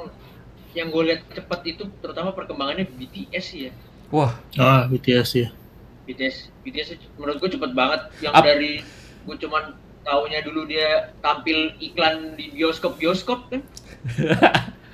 [0.71, 3.71] yang gue lihat cepet itu terutama perkembangannya BTS ya.
[4.10, 5.49] wah Ah, BTS ya.
[6.03, 8.82] BTS BTS menurut gue cepet banget yang Ap- dari
[9.23, 13.61] gue cuman taunya dulu dia tampil iklan di bioskop bioskop kan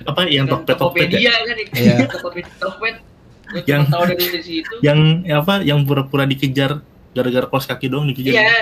[0.00, 1.34] Apa yang Dan Tokped Tokped ya?
[1.44, 1.94] Kan Iya.
[2.08, 2.96] Tokopedia Tokped
[3.66, 5.54] Yang- tahu dari situ Yang apa?
[5.60, 8.38] Yang pura-pura dikejar gara-gara kos kaki doang dikejar.
[8.38, 8.54] iya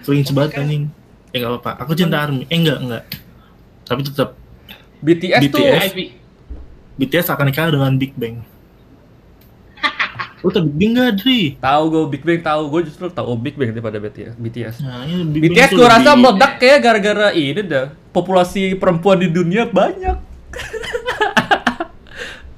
[0.00, 0.84] Cringe banget anjing.
[1.28, 1.82] Eh enggak apa-apa.
[1.82, 2.46] Aku cinta Army.
[2.46, 3.04] Eh enggak, enggak.
[3.84, 4.38] Tapi tetap
[4.98, 5.82] BTS, tuh BTS.
[5.92, 6.06] Ivy.
[6.96, 8.40] BTS akan kalah dengan Big Bang.
[10.44, 11.40] Lu tau Big Bang nggak, Dri?
[11.56, 12.62] tahu gue Big Bang tahu.
[12.68, 15.88] Gue justru tahu Big Bang daripada BTS BTS Nah, ini Big Bang BTS tuh gue
[15.88, 17.86] rasa lebih- meledak kayak gara-gara ini dah.
[18.10, 20.16] Populasi perempuan di dunia banyak.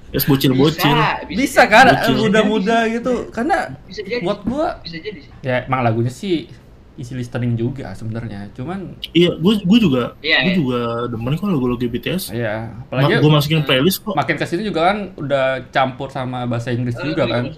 [0.09, 0.81] Yes, bocil-bocil.
[0.81, 2.15] bisa bisa kan Bocil.
[2.17, 3.29] muda-muda gitu.
[3.29, 4.23] Karena bisa jadi.
[4.23, 5.19] buat gue bisa jadi.
[5.21, 6.49] sih ya emang lagunya sih
[6.97, 8.49] isi listening juga sebenarnya.
[8.51, 10.57] Cuman Iya, gue gue juga Iya, gue iya.
[10.57, 12.33] juga demen kok lagu-lagu BTS.
[12.33, 14.17] ya Ma- apalagi gue masukin playlist kok.
[14.17, 17.53] makin ke sini juga kan udah campur sama bahasa Inggris juga kan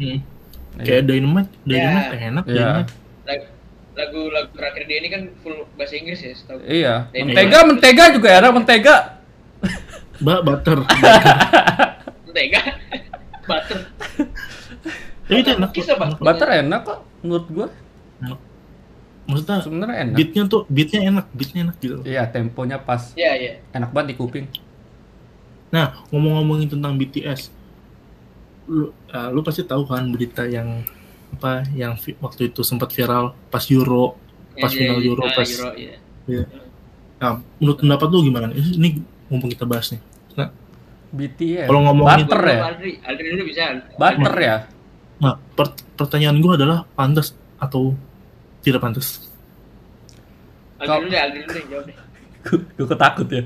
[0.00, 0.18] Hmm.
[0.80, 2.26] Kayak Dynamite, Dynamite Iya.
[2.26, 2.68] enak Iya.
[2.80, 2.92] Dynamite.
[3.90, 6.66] lagu lagu terakhir dia ini kan full bahasa Inggris ya setahu gue.
[6.72, 7.20] iya Iya.
[7.22, 8.96] mentega mentega juga enak mentega
[10.18, 10.78] Mbak butter.
[12.26, 12.60] mentega
[13.42, 13.78] butter
[15.22, 15.70] Tapi itu enak.
[15.70, 15.94] Kisah.
[15.94, 16.18] Enak.
[16.18, 17.66] butter enak kok menurut gue
[18.20, 18.38] Enak.
[19.22, 21.96] Maksudnya sebenarnya enak beatnya tuh beatnya enak, beatnya enak gitu.
[22.02, 24.46] iya temponya pas ya ya enak banget di kuping
[25.68, 27.46] Nah, ngomong-ngomongin tentang BTS,
[28.70, 30.86] lu, ah, lu pasti tahu kan berita yang
[31.32, 34.14] apa yang vi- waktu itu sempat viral pas Euro,
[34.52, 35.46] pas Ya, final ya, Euro, ah, pas.
[35.48, 35.94] Euro, iya.
[37.18, 38.46] Nah, menurut pendapat lu gimana?
[38.48, 38.88] Ini, ini
[39.26, 40.00] mumpung kita bahas nih.
[40.32, 40.48] Nah,
[41.10, 43.62] BTS Kalau ngomongin- butter ya Aldri, Aldri dulu bisa.
[43.92, 44.56] butter ya
[45.18, 47.92] nah per- pertanyaan gue adalah pantas atau
[48.60, 49.28] tidak pantas?
[50.78, 51.96] Aldri dulu deh, Aldri dulu deh, jawab deh.
[52.72, 53.42] gue ketakut ya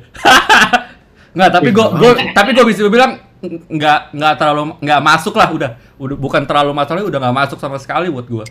[1.35, 5.70] nggak tapi gue gue tapi gue bisa bilang nggak nggak terlalu nggak masuk lah udah
[6.00, 8.46] udah bukan terlalu masalahnya udah nggak masuk sama sekali buat gue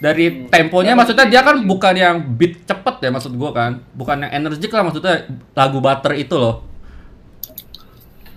[0.00, 3.84] Dari temponya maksudnya dia kan bukan yang beat cepet ya maksud gua kan.
[3.92, 6.64] Bukan yang energik lah maksudnya lagu Butter itu loh.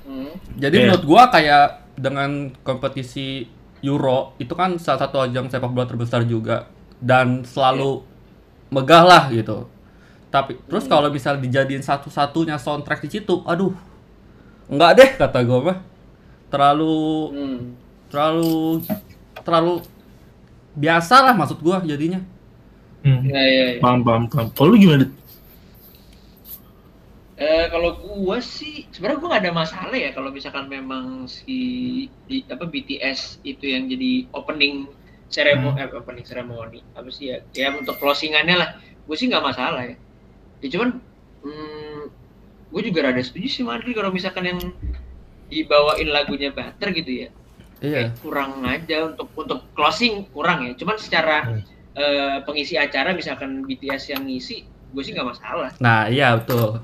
[0.04, 0.36] Hmm.
[0.60, 0.84] Jadi Iya.
[0.92, 3.48] menurut gua kayak dengan kompetisi
[3.80, 6.68] Euro itu kan salah satu ajang sepak bola terbesar juga
[7.00, 8.04] dan selalu
[8.68, 9.72] megah lah gitu.
[10.36, 13.72] Tapi terus kalau misal dijadiin satu-satunya soundtrack di situ, aduh,
[14.72, 15.78] enggak deh kata gua mah.
[16.52, 16.96] Terlalu
[17.34, 17.60] Hmm.
[18.12, 18.84] terlalu
[19.42, 19.74] terlalu
[20.78, 22.22] biasa lah maksud gua jadinya.
[23.04, 23.28] Hmm.
[23.28, 23.82] Ya, ya, ya.
[23.84, 24.48] Paham, paham, paham.
[24.56, 25.06] Kalau lu gimana?
[27.34, 31.58] Eh, kalau gua sih sebenarnya gua gak ada masalah ya kalau misalkan memang si
[32.30, 34.86] di- apa BTS itu yang jadi opening
[35.34, 39.82] seremoni eh, opening seremoni apa sih ya ya untuk closingannya lah gue sih nggak masalah
[39.82, 39.96] ya
[40.62, 40.90] ya cuman
[41.42, 41.83] hmm,
[42.84, 44.60] gue juga rada setuju sih Madri kalau misalkan yang
[45.48, 47.30] dibawain lagunya Butter gitu ya
[47.80, 48.12] Iya.
[48.12, 51.64] kayak kurang aja untuk untuk closing kurang ya cuman secara Hmm.
[51.94, 56.80] eh, pengisi acara misalkan BTS yang ngisi gue sih nggak masalah Nah, iya betul.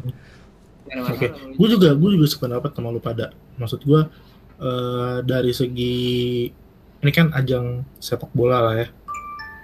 [0.90, 3.30] Oke, masalah gue juga gue juga sependapat sama lu pada.
[3.56, 4.02] Maksud gue
[4.60, 5.98] eh, dari segi
[7.00, 8.88] ini kan ajang sepak bola lah ya.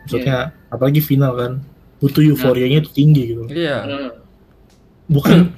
[0.06, 0.38] Maksudnya
[0.70, 1.52] apalagi final kan,
[1.98, 3.44] butuh euforianya itu tinggi gitu.
[3.50, 3.78] Iya.
[3.84, 4.12] Hmm.
[5.10, 5.52] Bukan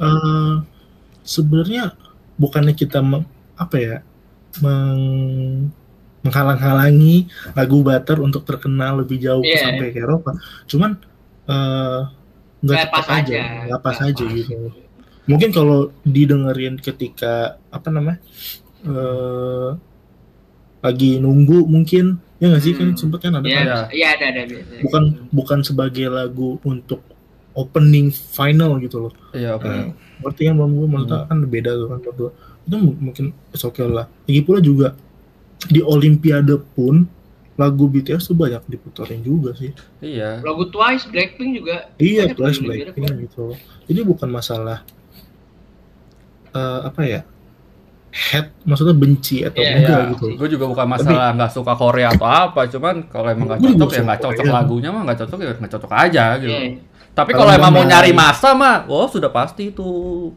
[0.00, 0.54] eh,
[1.22, 1.92] sebenarnya
[2.34, 3.96] bukannya kita meng- apa ya
[4.58, 5.68] meng-
[6.20, 9.64] menghalang-halangi lagu Butter untuk terkenal lebih jauh Iya.
[9.66, 10.36] sampai ke Eropa.
[10.66, 10.96] Cuman
[11.46, 12.00] eh,
[12.60, 13.42] nggak pas aja, aja.
[13.66, 14.30] nggak pas aja pas.
[14.30, 14.68] gitu.
[15.24, 17.34] Mungkin kalau didengerin ketika
[17.68, 18.20] apa namanya
[18.80, 19.70] eh
[20.80, 22.96] lagi nunggu mungkin ya nggak sih kan Hmm.
[22.96, 23.66] sempet kan ada Iya, kan?
[23.90, 24.08] Iya.
[24.14, 24.42] ada ada
[24.80, 27.04] bukan bukan sebagai lagu untuk
[27.60, 29.12] opening final gitu loh.
[29.30, 29.64] Iya, oke.
[29.64, 32.30] Nah, ngerti kan bang gue maksudnya kan beda tuh kan gue.
[32.60, 34.92] itu mu- mungkin it's okay lah lagi pula juga
[35.64, 37.08] di Olimpiade pun
[37.56, 40.38] lagu BTS tuh banyak diputerin juga sih Iya.
[40.40, 41.88] Lagu Twice, Blackpink juga.
[41.96, 43.16] iya Twice Blackpink kok.
[43.18, 44.84] gitu loh jadi bukan masalah
[46.50, 47.20] eh, apa ya
[48.10, 50.10] head maksudnya benci atau Iya, enggak iya.
[50.12, 53.90] gitu Gue juga bukan masalah nggak suka Korea atau apa, cuman kalau emang nggak cocok
[53.90, 54.54] ya nggak cocok Korea.
[54.54, 56.50] lagunya mah nggak cocok ya nggak cocok aja gitu.
[56.52, 56.89] Iya.
[57.10, 59.84] Tapi Kalau emang mau nyari masa mah, oh sudah pasti itu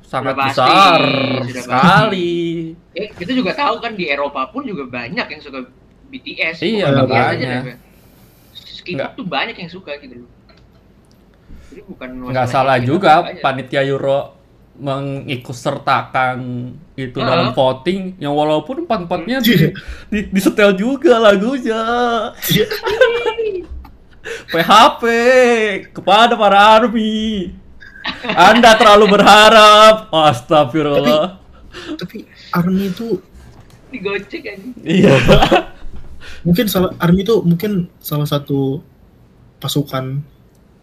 [0.03, 0.99] sangat pasti, besar
[1.45, 2.31] sudah sekali.
[2.97, 5.69] Eh, kita juga tahu kan di Eropa pun juga banyak yang suka
[6.09, 6.57] BTS.
[6.65, 7.77] Iya, Bukan BTS aja deh,
[8.83, 10.29] K-pop tuh banyak yang suka gitu loh.
[11.71, 14.35] Jadi bukan Nggak salah kita juga panitia Euro
[14.73, 16.37] mengikutsertakan
[16.97, 17.29] itu Heeh.
[17.29, 19.69] dalam voting yang walaupun empat-empatnya di, Iya.
[20.09, 21.79] di, disetel juga lagunya.
[24.23, 24.63] Iya.
[24.63, 25.03] PHP
[25.91, 27.51] kepada para army.
[28.25, 30.07] Anda terlalu berharap.
[30.09, 31.39] Astagfirullah.
[31.97, 33.17] tapi Army itu
[33.89, 34.67] digocek aja.
[34.79, 35.13] Iya.
[36.43, 38.83] mungkin salah Army itu mungkin salah satu
[39.57, 40.21] pasukan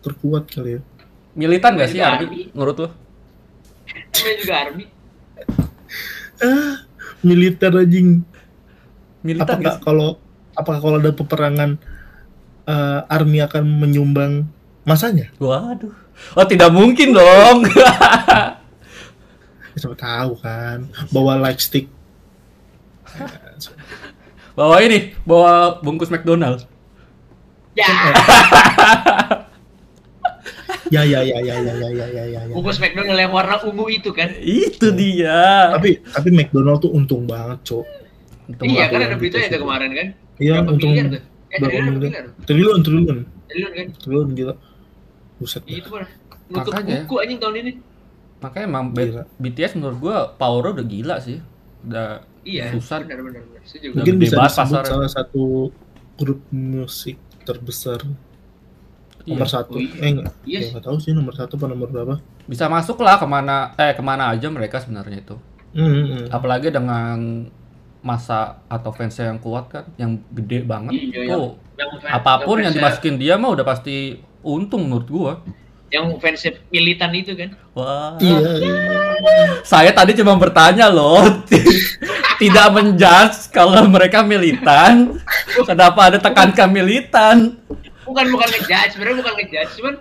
[0.01, 0.81] terkuat kali ya
[1.31, 2.41] Militan gak sih Juga army army.
[2.51, 2.89] menurut lo?
[4.11, 4.85] Namanya juga Army.
[6.41, 6.75] ah
[7.21, 8.25] militer anjing
[9.21, 9.83] Militan apakah sih?
[9.85, 10.09] kalau
[10.53, 11.71] apakah kalau ada peperangan
[12.71, 14.47] eh, army akan menyumbang
[14.87, 15.91] masanya Waduh.
[16.37, 17.65] Oh tidak mungkin dong.
[19.73, 21.89] Ya, siapa tahu kan bawa light stick
[24.59, 26.69] bawa ini, bawa bungkus McDonald.
[27.73, 27.87] Ya,
[30.91, 32.53] ya ya ya ya ya ya ya ya ya, ya.
[32.53, 34.31] bungkus McDonald yang warna ungu itu kan.
[34.37, 35.71] Itu dia.
[35.75, 37.87] tapi tapi McDonald tuh untung banget cok
[38.51, 40.07] Untung iya kan yang ada gitu itu kemarin kan.
[40.43, 41.23] iya untung miliar tuh?
[41.51, 41.99] Eh, berapa triliun
[42.41, 43.87] triliun triliun Triliun kan.
[43.99, 44.55] triliun gila
[45.37, 46.07] buset Itu mah.
[46.47, 47.03] Nutup Makanya.
[47.03, 47.73] buku anjing tahun ini.
[48.41, 49.23] Makanya emang Gila.
[49.37, 51.39] BTS menurut gua power udah gila sih.
[51.83, 53.05] Udah Iya, Susah.
[53.05, 53.63] benar benar benar.
[53.93, 54.89] Mungkin bisa disebut pasarnya.
[54.89, 55.69] salah satu
[56.17, 58.01] grup musik terbesar
[59.23, 59.37] iya.
[59.37, 59.93] nomor satu Oh, iya.
[59.99, 60.71] eh enggak Iya ya, sih.
[60.73, 64.01] nggak tahu sih nomor satu apa nomor berapa bisa masuk lah ke mana eh ke
[64.01, 65.37] mana aja mereka sebenarnya itu.
[65.71, 66.25] Hmm, hmm.
[66.29, 67.47] Apalagi dengan
[68.01, 70.93] masa atau fansnya yang kuat kan, yang gede banget.
[70.95, 73.97] Iya, Tuh, Yang fan- apa pun yang fansnya- dimasukin dia mah udah pasti
[74.41, 75.35] untung menurut gua.
[75.91, 77.51] yang fansnya militan itu kan.
[77.73, 78.15] Wah.
[78.17, 78.75] iya iya.
[79.63, 81.19] Saya tadi cuma bertanya loh,
[82.41, 85.19] tidak menjudge kalau mereka militan.
[85.61, 87.59] Kenapa ada tekankan militan?
[88.01, 89.95] Bukan bukan ngejudge, sebenarnya bukan ngejudge, cuman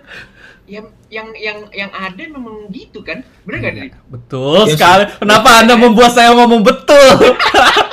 [0.64, 3.26] yang yang yang yang ada memang gitu kan.
[3.42, 3.82] Bener gak Iya.
[3.82, 3.90] nih?
[4.08, 4.78] Betul Yes.
[4.78, 5.10] sekali.
[5.18, 7.18] Kenapa Anda membuat saya ngomong betul?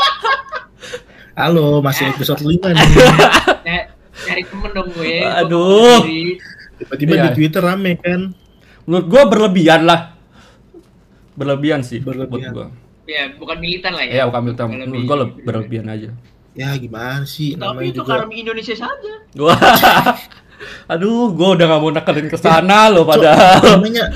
[1.37, 2.87] halo masih episode 5 nih
[3.63, 3.83] Nah,
[4.25, 5.21] cari temen dong gue.
[5.21, 6.01] Aduh.
[6.77, 7.23] Tiba-tiba Iya.
[7.23, 8.33] di Twitter rame kan
[8.83, 10.15] Menurut gua berlebihan lah.
[11.33, 12.49] Berlebihan sih Berlebihan.
[12.49, 13.05] buat gua.
[13.05, 14.13] Ya, bukan militan lah ya.
[14.13, 14.65] Ya, bukan militan.
[14.65, 16.09] Lebih- Menurut gua le- berlebihan aja.
[16.53, 19.13] ya gimana sih Tapi namanya itu juga karena Indonesia saja.
[19.35, 20.17] Wah.
[20.91, 23.77] Aduh, gua udah gak mau nekenin ke sana loh padahal.
[23.77, 24.09] namanya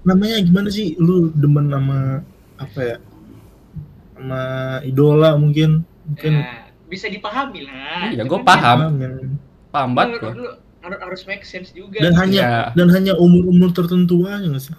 [0.00, 2.22] namanya gimana sih lu demen sama
[2.54, 2.96] apa ya
[4.14, 4.42] sama
[4.82, 8.08] idola mungkin mungkin Ya, bisa dipahami lah.
[8.08, 8.78] Iya, Cuman gua paham.
[8.80, 9.14] paham yang
[9.68, 10.48] Paham kan banget lu
[10.80, 12.00] harus harus make sense juga.
[12.00, 12.54] dan hanya Iya.
[12.72, 14.72] dan hanya umur umur tertentu aja nggak sih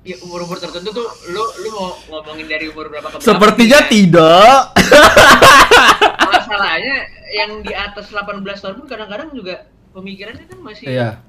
[0.00, 3.28] Ya, umur-umur tertentu tuh lu lu mau ngomongin dari umur berapa ke berapa?
[3.28, 3.88] Sepertinya ya?
[3.88, 4.56] tidak.
[6.32, 6.96] Masalahnya
[7.30, 9.54] yang di atas 18 tahun pun kadang-kadang juga
[9.92, 11.20] pemikirannya kan masih Iya.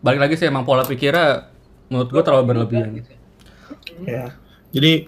[0.00, 1.52] Balik lagi sih emang pola pikirnya
[1.86, 2.88] menurut gua terlalu berlebihan.
[2.96, 3.12] Gitu.
[4.02, 4.26] ya
[4.70, 5.06] jadi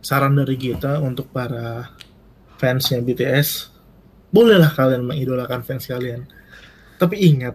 [0.00, 1.90] saran dari kita untuk para
[2.58, 3.70] fansnya BTS
[4.28, 6.26] bolehlah kalian mengidolakan fans kalian
[6.98, 7.54] tapi ingat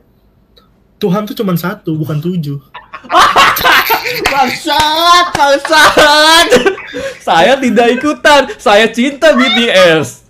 [0.97, 2.57] Tuhan tuh cuma satu bukan tujuh
[4.23, 6.47] Bangsat, bangsat.
[7.19, 8.47] Saya tidak ikutan.
[8.57, 10.23] Saya cinta BTS.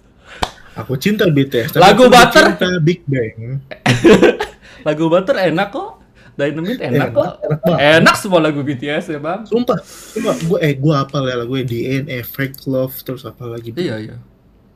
[0.73, 2.45] aku cinta BTS tapi Lagu Butter?
[2.49, 3.61] cinta Big Bang
[4.87, 6.01] Lagu Butter enak kok.
[6.33, 7.29] Dynamite enak Enak, kok.
[7.45, 7.77] enak banget.
[8.01, 9.45] Enak semua lagu BTS ya, Bang.
[9.45, 13.95] sumpah sumpah gue eh gue apa ya lagu DN Effect Love terus apa lagi Iya,
[14.01, 14.17] iya.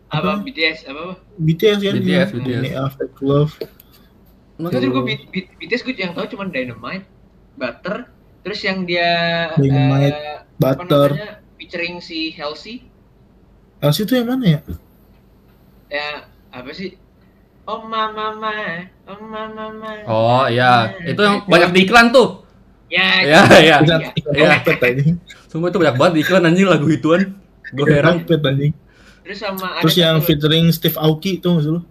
[0.07, 0.43] Apa Apa?
[0.43, 1.15] BTS apa apa?
[1.37, 2.25] BTS kan BTS, ya?
[2.25, 2.31] BTS.
[2.39, 3.53] DNA Effect Love
[4.57, 5.03] Makanya Terus gue
[5.61, 7.05] BTS gue yang tahu cuma Dynamite,
[7.53, 8.09] Butter,
[8.41, 9.09] terus yang dia
[9.53, 11.09] Dynamite, eh, apa Butter.
[11.13, 12.87] namanya, featuring si Halsey
[13.77, 14.59] Elsie itu yang mana ya
[15.87, 16.07] ya
[16.49, 16.97] apa sih?
[17.63, 19.91] Oh mama mama, oh mama mama.
[20.07, 20.95] Oh, iya.
[21.03, 22.47] Itu yang banyak di iklan tuh.
[22.87, 23.75] Ya, Iya, iya.
[23.83, 23.97] Iya.
[24.15, 24.51] iklan Iya.
[24.63, 25.19] Tokped anjing.
[25.51, 27.35] Semua itu banyak banget di iklan anjing lagu ituan.
[27.75, 28.23] Gue heran.
[28.23, 28.71] Tokped anjing.
[29.27, 31.81] Terus sama Terus ada yang satu- featuring Steve Aoki tuh maksud lu?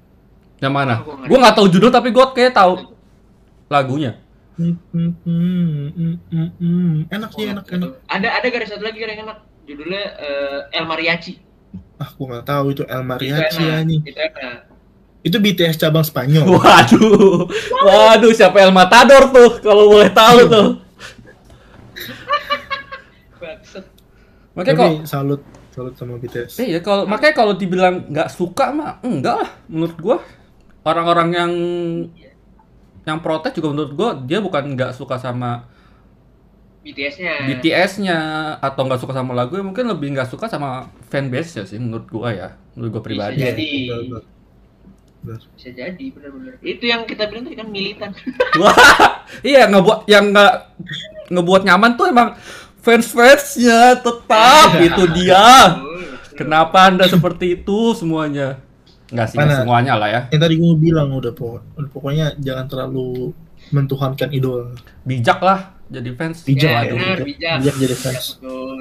[0.56, 0.94] Yang mana?
[1.04, 2.72] Gua nggak Gue nggak tahu judul tapi gue kayak tahu
[3.68, 4.16] lagunya.
[4.56, 6.92] Hmm, hmm, hmm, hmm, hmm, hmm.
[7.12, 8.00] Enak sih, enak, enak.
[8.08, 9.44] Ada ada garis satu lagi yang enak.
[9.68, 11.36] Judulnya eh, El Mariachi.
[12.00, 14.00] Ah, gua nggak tahu itu El Itu Mariachi enak.
[14.08, 14.58] Itu enak.
[15.20, 16.48] Itu BTS cabang Spanyol.
[16.56, 17.44] Waduh,
[17.84, 20.68] waduh siapa El Matador tuh kalau boleh tahu tuh.
[24.56, 25.40] Makanya kok salut,
[25.76, 26.56] salut sama BTS.
[26.64, 30.16] Iya, kalau makanya kalau dibilang nggak suka mah enggak lah menurut gua.
[30.88, 31.52] Orang-orang yang
[33.04, 35.68] yang protes juga menurut gua dia bukan nggak suka sama
[36.80, 37.44] BTS-nya.
[37.44, 38.18] BTS-nya
[38.56, 42.32] atau nggak suka sama lagu, mungkin lebih nggak suka sama fanbase ya sih menurut gua
[42.32, 43.36] ya, menurut gua pribadi.
[43.36, 43.68] Bisa jadi.
[45.26, 46.56] Bisa jadi benar-benar.
[46.62, 48.10] Itu yang kita bilang tadi kan militan.
[48.62, 50.54] Wah, iya ngebuat yang nggak
[51.34, 52.38] ngebuat nyaman tuh emang
[52.86, 55.74] fans-fansnya tetap itu dia.
[56.38, 58.62] Kenapa anda seperti itu semuanya?
[59.10, 59.62] Nggak sih, Mana?
[59.62, 60.20] semuanya lah ya.
[60.30, 63.34] Yang tadi gua bilang udah pokoknya, pokoknya jangan terlalu
[63.74, 64.70] mentuhankan idol.
[65.02, 66.46] Bijak lah jadi fans.
[66.46, 67.26] Bijak, ya, benar, bijak.
[67.26, 67.56] bijak.
[67.62, 68.24] Bijak jadi Bijak, fans.
[68.38, 68.80] betul.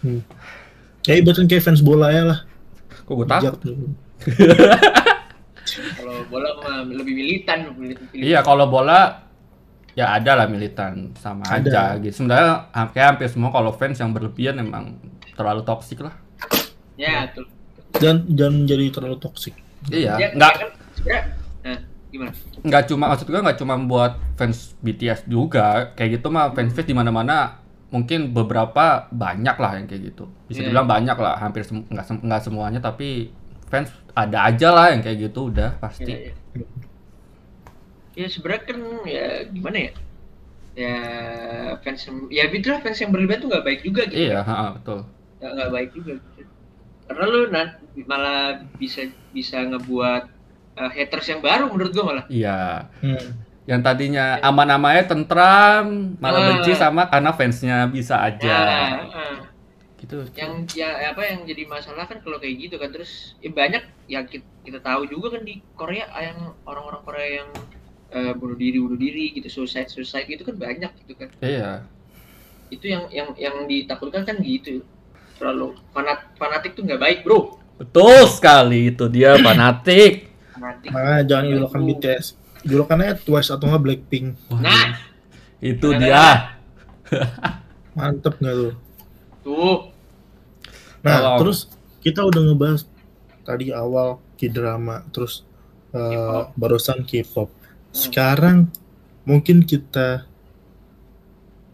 [0.00, 0.20] Hmm.
[1.06, 2.38] Ya ibaratnya kayak fans bola ya lah.
[3.06, 3.74] Kok gue Bijak takut?
[5.70, 7.70] Kalau bola mah lebih militan.
[7.78, 8.02] militan.
[8.10, 9.29] Iya, kalau bola
[9.92, 11.66] ya ada lah militan sama Ada.
[11.66, 12.14] aja gitu.
[12.16, 14.96] Sebenarnya hampir hampir semua kalau fans yang berlebihan emang
[15.34, 16.14] terlalu toksik lah.
[16.94, 17.44] Ya, betul.
[17.92, 19.54] Dan jangan jadi terlalu toksik.
[19.86, 21.22] Iya, Ya, nggak kan sebenarnya
[21.62, 22.30] nah, gimana?
[22.60, 26.84] nggak cuma maksud gue nggak cuma buat fans BTS juga kayak gitu mah fans fans
[26.84, 27.56] di mana mana
[27.88, 30.68] mungkin beberapa banyak lah yang kayak gitu bisa Iya.
[30.68, 33.32] dibilang banyak lah hampir sem- nggak sem- nggak semuanya tapi
[33.66, 36.34] fans ada aja lah yang kayak gitu udah pasti Ya, ya.
[38.20, 39.92] Ya sebenarnya kan ya gimana ya?
[40.72, 40.96] Ya
[41.80, 44.22] fans yang- ya itulah fans yang berlebihan tuh nggak baik juga gitu.
[44.22, 45.02] iya ha, betul
[45.36, 46.52] nggak nggak baik juga gitu.
[47.04, 48.42] karena lu nan- malah
[48.76, 49.02] bisa
[49.34, 50.22] bisa ngebuat
[50.76, 53.34] uh, haters yang baru menurut gua malah iya Hmm.
[53.66, 56.48] yang tadinya aman-amannya tentram malah Ah.
[56.54, 59.36] benci sama karena fansnya bisa aja ya, uh,
[59.98, 63.82] gitu yang ya apa yang jadi masalah kan kalau kayak gitu kan terus ya banyak
[64.06, 67.50] yang kita, kita tahu juga kan di Korea yang orang-orang Korea yang
[68.14, 71.84] uh, bunuh diri bunuh diri gitu suicide suicide gitu kan banyak gitu kan iya
[72.70, 74.86] itu yang yang yang ditakutkan kan gitu
[75.40, 81.44] terlalu fanat fanatik tuh nggak baik bro betul sekali itu dia fanatik fanatik Makanya jangan
[81.48, 82.26] idolakan BTS.
[82.60, 84.26] Idolakannya Twice atau nggak Blackpink.
[84.52, 84.86] Wah, nah
[85.64, 86.24] itu Nah, dia
[87.96, 88.72] Mantep nggak tuh?
[89.40, 89.78] tuh
[91.00, 91.38] Nah, Tolong.
[91.40, 91.58] terus
[92.04, 92.84] kita udah ngebahas
[93.40, 95.48] tadi awal K-drama, terus
[95.96, 96.44] uh, K-pop.
[96.60, 97.48] barusan K-pop.
[97.90, 98.70] Sekarang
[99.26, 100.26] mungkin kita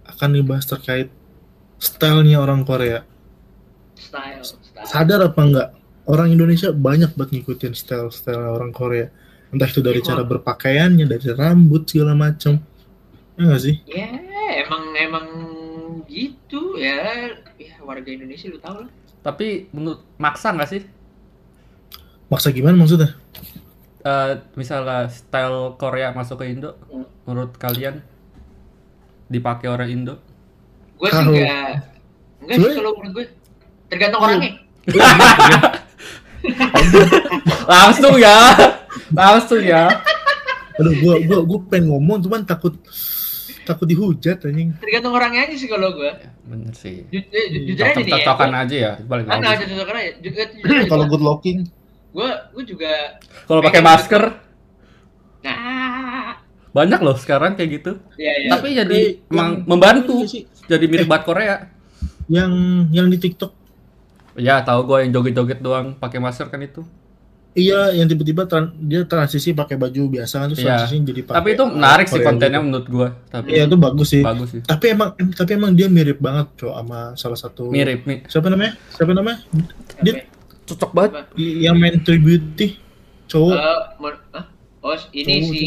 [0.07, 1.13] akan dibahas terkait
[1.77, 3.05] stylenya orang Korea.
[3.97, 5.69] style style Sadar apa enggak?
[6.07, 9.11] Orang Indonesia banyak banget ngikutin style-style orang Korea.
[9.51, 12.63] Entah itu dari cara berpakaiannya, dari rambut segala macam.
[13.35, 13.75] Ya nggak sih?
[13.91, 14.09] Ya,
[14.63, 15.27] emang emang
[16.07, 17.35] gitu ya.
[17.59, 18.91] Ya warga Indonesia lu tau lah.
[19.27, 20.83] tapi menurut maksa nggak sih
[22.31, 23.15] Maksa gimana maksudnya?
[24.07, 26.79] Eh, misalnya style Korea masuk ke Indo,
[27.25, 28.07] menurut kalian
[29.27, 30.15] dipakai orang Indo?
[30.95, 31.83] Gue sih enggak
[32.39, 33.27] enggak sih kalau menurut gue
[33.89, 34.53] tergantung orangnya.
[37.67, 38.39] Langsung ya,
[39.11, 39.91] langsung ya.
[40.77, 42.79] Aduh, gua gua gua pengen ngomong cuman takut
[43.65, 44.71] takut dihujat anjing.
[44.79, 46.11] Tergantung orangnya aja sih kalau gue.
[46.47, 47.03] Bener sih.
[47.11, 47.27] Ju-
[47.67, 48.23] Jujur aja nih ya.
[48.23, 49.65] Cocok-cocokan aja ya, balik Ah, nggak lagi.
[49.67, 50.11] cocok aja.
[50.15, 50.45] Aja,
[50.93, 51.59] Kalau gua- good looking,
[52.17, 54.23] gue gue juga Kalau pakai masker,
[55.43, 56.41] nah
[56.71, 57.93] banyak loh sekarang kayak gitu.
[58.17, 60.25] ya ya Tapi jadi emang yang- membantu.
[60.25, 60.45] Sih.
[60.65, 61.57] Jadi mirip banget Korea.
[62.27, 62.51] yang
[62.91, 63.53] yang di TikTok
[64.35, 66.85] Ya, tahu gue yang joget-joget doang pakai masker kan itu.
[67.55, 70.77] Iya, yang tiba-tiba tran- dia transisi pakai baju biasa kan terus Iya.
[70.77, 72.67] transisi jadi pakai Tapi itu menarik sih Korea kontennya gitu.
[72.69, 73.09] menurut gua.
[73.27, 74.21] Tapi Iya, itu bagus sih.
[74.21, 74.61] bagus sih.
[74.61, 78.29] Tapi emang em- tapi emang dia mirip banget, Cok, sama salah satu Mirip nih.
[78.29, 78.77] Siapa namanya?
[78.93, 79.39] Siapa namanya?
[80.03, 80.15] Dia
[80.67, 81.11] Cocok banget.
[81.39, 82.79] yang main tribute
[83.31, 83.55] cowok.
[83.55, 83.63] Eh,
[84.35, 84.45] ah?
[84.83, 85.65] oh ini Cowok, si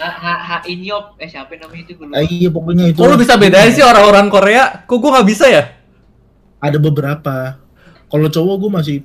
[0.00, 2.16] Ha Ha Ha Inyop eh siapa namanya itu gue lupa.
[2.18, 2.98] Ah, iya pokoknya itu.
[2.98, 4.82] Kok lu bisa bedain sih orang-orang Korea?
[4.88, 5.62] Kok gua nggak bisa ya?
[6.58, 7.60] Ada beberapa.
[8.08, 8.96] Kalau cowok gue masih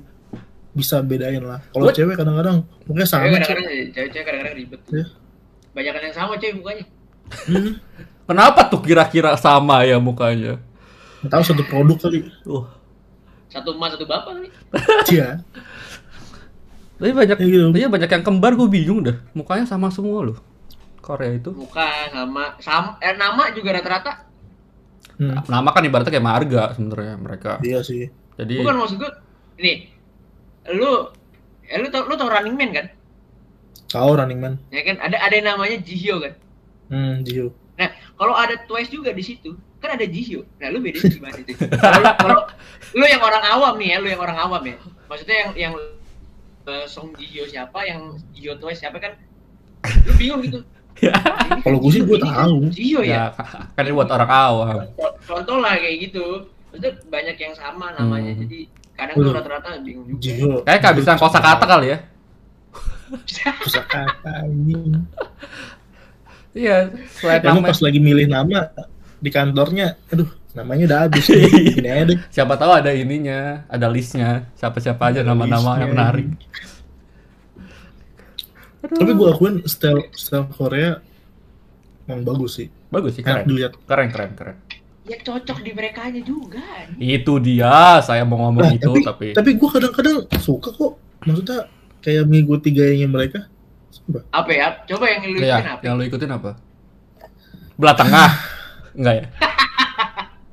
[0.72, 1.60] bisa bedain lah.
[1.72, 3.24] Kalau cewek kadang-kadang mukanya Cewek sama.
[3.24, 4.80] Kadang-kadang cewek-cewek kadang-kadang ribet.
[4.90, 5.06] Iya.
[5.76, 6.84] Banyak yang sama cewek mukanya.
[7.28, 7.72] Hmm.
[8.28, 10.60] Kenapa tuh kira-kira sama ya mukanya?
[11.24, 12.28] Tahu satu produk kali.
[12.44, 12.64] Uh,
[13.48, 14.52] Satu emas satu bapak nih.
[15.14, 15.28] Iya.
[16.98, 17.66] tapi banyak, Ya gitu.
[17.78, 19.16] iya banyak yang kembar gue bingung dah.
[19.30, 20.38] Mukanya sama semua loh.
[20.98, 21.54] Korea itu.
[21.54, 24.26] Muka sama sama eh, nama juga rata-rata.
[25.18, 25.40] Hmm.
[25.46, 27.52] Nama kan ibaratnya kayak marga sebenarnya mereka.
[27.62, 28.10] Iya sih.
[28.34, 29.10] Jadi Bukan maksud gue
[29.62, 29.90] ini
[30.74, 31.08] lu
[31.70, 32.86] eh, lu tau lu tau Running Man kan?
[33.88, 34.54] Tahu Running Man.
[34.68, 36.34] Ya kan ada ada yang namanya Jihyo kan.
[36.90, 37.54] Hmm, Jio.
[37.78, 37.88] Nah,
[38.18, 40.42] kalau ada Twice juga di situ, kan ada Jihyo.
[40.58, 41.54] Nah, lu bedain gimana itu?
[41.54, 42.38] Kalau kalau
[42.94, 44.76] lu yang orang awam nih ya, lu yang orang awam ya.
[45.06, 45.74] Maksudnya yang yang
[46.66, 49.14] eh, Song Jihyo siapa, yang Jihyo Twice siapa kan?
[50.04, 50.60] Lu bingung gitu.
[50.98, 52.56] Ini Kalau gue sih Jihyo, gue ini tahu.
[52.74, 53.30] Jihyo ya.
[53.30, 53.44] ya
[53.78, 54.76] kan ini buat orang awam.
[55.22, 56.26] Contoh lah kayak gitu.
[56.68, 58.34] Maksudnya banyak yang sama namanya.
[58.34, 58.42] Hmm.
[58.44, 58.58] Jadi
[58.98, 60.20] kadang tuh rata-rata bingung juga.
[60.20, 60.52] Jio.
[60.66, 61.98] Kayak kehabisan kosakata kali ya.
[63.62, 65.06] Kosakata anjing.
[66.58, 68.66] Iya, selain nama pas lagi milih nama
[69.18, 71.26] di kantornya, aduh namanya udah habis.
[71.32, 71.74] nih.
[71.78, 72.18] Gini aja deh.
[72.30, 76.28] siapa tahu ada ininya, ada listnya, siapa-siapa aja nama-nama yang menarik.
[78.78, 81.02] Tapi gue akuin style style Korea
[82.08, 82.68] emang bagus sih.
[82.88, 83.48] Bagus sih, Enak keren.
[83.50, 83.72] dilihat.
[83.84, 84.56] Keren, keren, keren.
[85.08, 86.64] Ya cocok di mereka aja juga.
[86.96, 90.96] Itu dia, saya mau ngomong Nah, itu, tapi tapi, tapi gue kadang-kadang suka kok.
[91.24, 91.68] Maksudnya
[92.00, 93.40] kayak mengikuti gayanya mereka.
[93.92, 94.22] Sumpah.
[94.32, 94.66] Apa ya?
[94.88, 95.82] Coba yang lu ikutin ya, apa?
[95.84, 96.50] yang lu ikutin apa?
[97.76, 98.28] Belah tengah?
[98.98, 99.26] Enggak ya?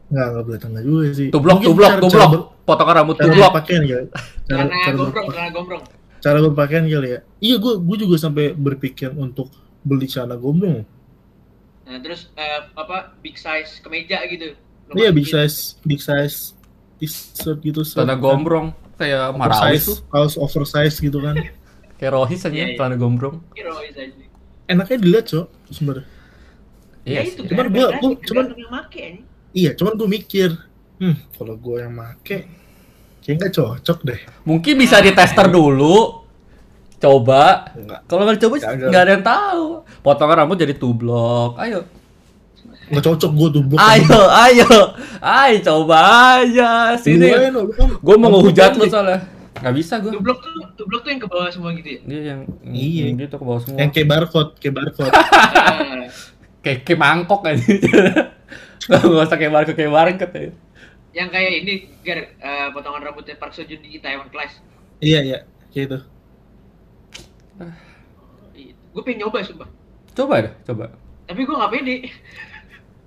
[0.05, 1.27] Nggak, nggak boleh tengah juga sih.
[1.27, 2.29] Tublok, Mungkin tublok, cara- tublok.
[2.29, 3.49] Cara, Potongan rambut cara tublok.
[3.51, 3.91] berpakaian kali.
[3.91, 4.05] Cara,
[4.45, 5.83] Celana cara, gombrong, celana gombrong.
[6.19, 7.19] cara berpakaian kali ya.
[7.39, 9.49] Iya, gue gue juga sampai berpikir untuk
[9.81, 10.85] beli celana gombrong.
[11.83, 14.53] Nah, terus eh, apa big size kemeja gitu.
[14.85, 16.53] Lu Iya, big size, big size
[16.95, 17.81] t-shirt gitu.
[17.81, 18.21] Celana kan.
[18.21, 18.67] gombrong.
[18.95, 19.99] Kayak Marawi tuh.
[20.07, 21.33] kaos oversize gitu kan.
[21.97, 22.75] Kayak Rohis aja, Iya, iya.
[22.75, 23.41] celana gombrong.
[23.53, 24.13] Herois aja.
[24.65, 26.05] Enaknya dilihat, Cok, sebenarnya.
[27.05, 29.21] Iya ya itu Cuman kan, gua- berarti gua- cuman- make ini.
[29.53, 30.49] Iya, cuman gue mikir,
[30.99, 32.37] hmm, kalau gue yang make,
[33.21, 34.19] kayak nggak cocok deh.
[34.43, 36.25] Mungkin bisa di tester dulu.
[36.97, 37.69] Coba.
[38.03, 38.89] Kalau nggak Kagak.
[38.89, 39.65] nggak ada yang tahu.
[40.01, 41.55] Potongan rambut jadi tublok.
[41.55, 41.85] Ayo.
[42.85, 43.47] nggak cocok gue.
[43.65, 44.69] Gua Ayo, ayo.
[45.17, 45.97] Ayo coba
[46.37, 47.29] aja sini.
[47.29, 47.53] Gue kan,
[47.97, 49.25] Gue mau ngehujat lu soalnya.
[49.55, 50.11] Nggak bisa gue.
[50.11, 51.99] Tublok tuh, tublok tuh yang ke bawah semua gitu ya.
[52.03, 53.03] Dia yang Iya.
[53.07, 53.77] yang gitu ke bawah semua.
[53.79, 55.13] Yang kayak barcode, kayak barcode.
[56.65, 57.61] Ah, kayak kayak mangkok aja.
[58.89, 60.51] Nggak usah kayak barcode kayak barcode ya.
[61.15, 64.59] yang kayak ini gar eh, potongan rambutnya Park Seo Joon di Taiwan Class.
[64.99, 65.39] iya, iya,
[65.71, 65.99] kayak itu.
[68.91, 69.69] Gue pengen nyoba sumpah.
[70.11, 70.91] Coba deh, coba.
[71.29, 71.95] Tapi gue gak pede.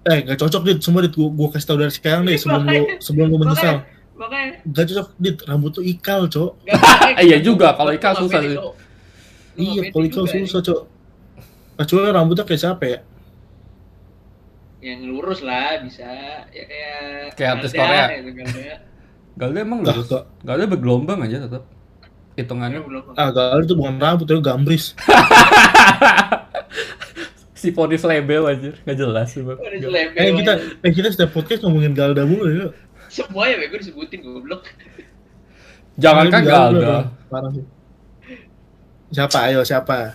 [0.09, 1.12] Eh, nggak cocok dit, semua dit.
[1.12, 3.82] Gue gue kasih tau dari sekarang deh, sebelum lu sebelum lu menyesal.
[4.16, 6.52] Makanya, Gak cocok dit, rambut tuh ikal, cok.
[7.26, 8.56] Iya juga, kalau nggak susah sih.
[8.56, 8.74] Nggak
[9.59, 10.80] Iya, kalau ikal susah, cok.
[11.76, 12.98] Kecuali rambutnya kayak siapa ya?
[14.79, 16.07] Yang lurus lah bisa.
[16.55, 16.99] Ya kayak
[17.35, 18.05] Kayak artis Galda, Korea.
[18.14, 18.74] gitu, Galda.
[19.39, 20.07] Galda emang lurus.
[20.07, 20.24] nggak.
[20.47, 21.62] Galda bergelombang aja tetap.
[22.39, 22.79] Hitungannya.
[23.18, 24.95] Ah, gal itu bukan rambut, itu gambris.
[27.59, 29.59] si Poni Slebel aja, nggak jelas sih bang.
[30.14, 30.53] Eh kita,
[30.87, 32.70] eh kita setiap podcast ngomongin Galda mulu ya.
[33.11, 34.70] Semua ya gue disebutin goblok.
[35.99, 37.11] Jangankan Galda.
[37.26, 37.66] Parah sih.
[39.09, 39.39] Siapa?
[39.51, 40.12] Ayo siapa?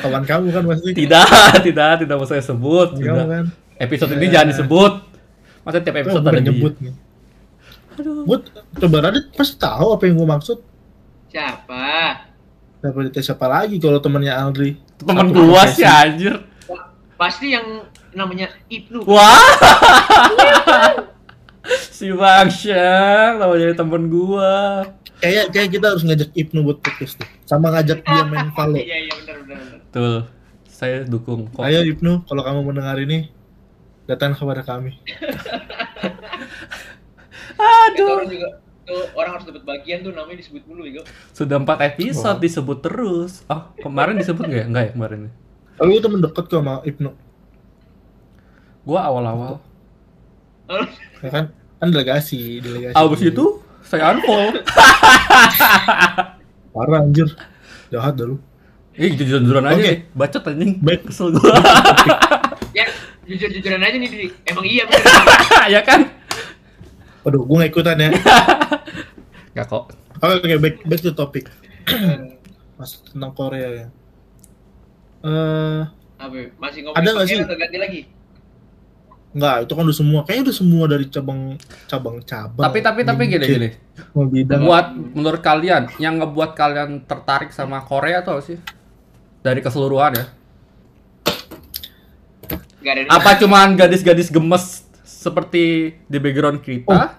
[0.00, 0.94] Kawan kamu kan pasti.
[0.96, 1.26] Tidak,
[1.66, 2.96] tidak, tidak mau saya sebut.
[2.96, 3.26] Kamu Tidak.
[3.28, 3.44] kan.
[3.78, 4.32] Episode ini Ya.
[4.34, 4.92] jangan disebut.
[5.62, 6.46] Masa tiap episode Gue ada dia.
[6.48, 6.94] nyebut nih.
[8.24, 8.42] Buat
[8.76, 10.58] coba Radit pasti tahu apa yang gue maksud.
[11.28, 11.86] Siapa?
[12.78, 14.78] Siapa dites siapa lagi kalau temannya Aldri?
[14.96, 15.82] Temen profesi.
[15.82, 16.34] sih anjir.
[17.14, 19.02] Pasti yang namanya Ibnu.
[19.02, 19.34] Wah.
[21.90, 24.86] si Bang Syang jadi temen gua.
[25.18, 27.26] Kayak kayak kita harus ngajak Ibnu buat podcast tuh.
[27.42, 28.78] Sama ngajak dia main Valo.
[28.78, 29.78] Iya iya benar benar.
[29.90, 30.20] Tuh,
[30.64, 31.66] saya dukung kok.
[31.66, 33.26] Ayo Ibnu, kalau kamu mendengar ini,
[34.08, 34.96] datang kepada kami.
[37.58, 38.16] Aduh.
[38.16, 38.48] orang juga
[38.88, 41.04] tuh orang harus dapat bagian tuh namanya disebut dulu ya.
[41.36, 42.40] Sudah empat episode Wah.
[42.40, 43.44] disebut terus.
[43.52, 44.66] Oh, kemarin disebut nggak ya?
[44.66, 45.20] Enggak ya kemarin.
[45.76, 47.12] Lalu itu mendekat kok sama Ibnu.
[48.88, 49.60] Gua awal-awal.
[51.18, 51.50] Ya kan?
[51.82, 52.94] Kan delegasi, delegasi.
[52.94, 54.54] Abis itu saya unfollow.
[56.78, 57.26] Parah anjir.
[57.90, 58.38] Jahat dah lu.
[58.94, 59.82] Ih, jujur-jujuran aja Oke.
[59.82, 59.98] nih.
[60.14, 60.78] Bacot anjing.
[60.78, 61.10] Baik.
[61.10, 61.58] Kesel gua.
[62.70, 62.86] Ya
[63.28, 64.28] jujur-jujuran aja nih Didi.
[64.48, 65.04] Emang iya bener.
[65.76, 66.08] ya kan?
[67.22, 68.10] Waduh, gue gak ikutan ya.
[69.52, 69.84] Enggak kok.
[70.18, 71.44] Oke, oke, back, back to topic.
[72.80, 73.86] Mas tentang Korea ya.
[75.18, 75.82] Eh,
[76.18, 76.44] ya?
[76.56, 77.38] Masih ngomongin Ada nggak sih?
[77.42, 78.00] ganti lagi?
[79.28, 80.20] enggak, itu kan udah semua.
[80.24, 81.40] Kayaknya udah semua dari cabang
[81.84, 82.64] cabang cabang.
[82.64, 83.68] Tapi tapi tapi gini gini.
[84.16, 84.62] Mau bidang.
[84.64, 88.58] Buat menurut kalian yang ngebuat kalian tertarik sama Korea tuh apa sih?
[89.44, 90.24] Dari keseluruhan ya.
[92.78, 93.00] Gak ada.
[93.10, 95.64] Apa cuman gadis-gadis gemes seperti
[96.00, 97.18] di background kita?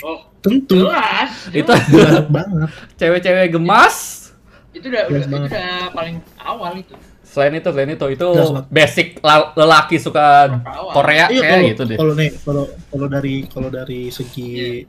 [0.00, 0.80] Oh, Tentu.
[0.82, 1.30] jelas.
[1.50, 2.68] Itu Jelas banget.
[2.94, 3.96] cewek-cewek gemas.
[4.70, 5.50] Itu udah, itu banget.
[5.50, 6.94] udah paling awal itu.
[7.20, 8.26] Selain itu, selain itu itu
[8.68, 10.50] basic la- lelaki suka
[10.90, 11.96] Korea Iya kayak kalau gitu deh.
[11.96, 14.82] kalau nih kalau kalau dari kalau dari segi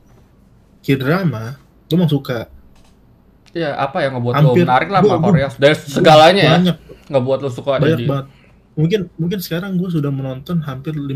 [0.80, 1.54] K-drama,
[1.86, 2.50] gue emang suka.
[3.52, 5.48] Iya, apa yang ngebuat lo Hampir- menarik lah sama Korea?
[5.52, 6.78] Dari segalanya ya, Banyak,
[7.12, 8.06] ngebuat lo suka banyak jadi.
[8.08, 8.26] banget.
[8.82, 11.14] Mungkin mungkin sekarang gue sudah menonton hampir 50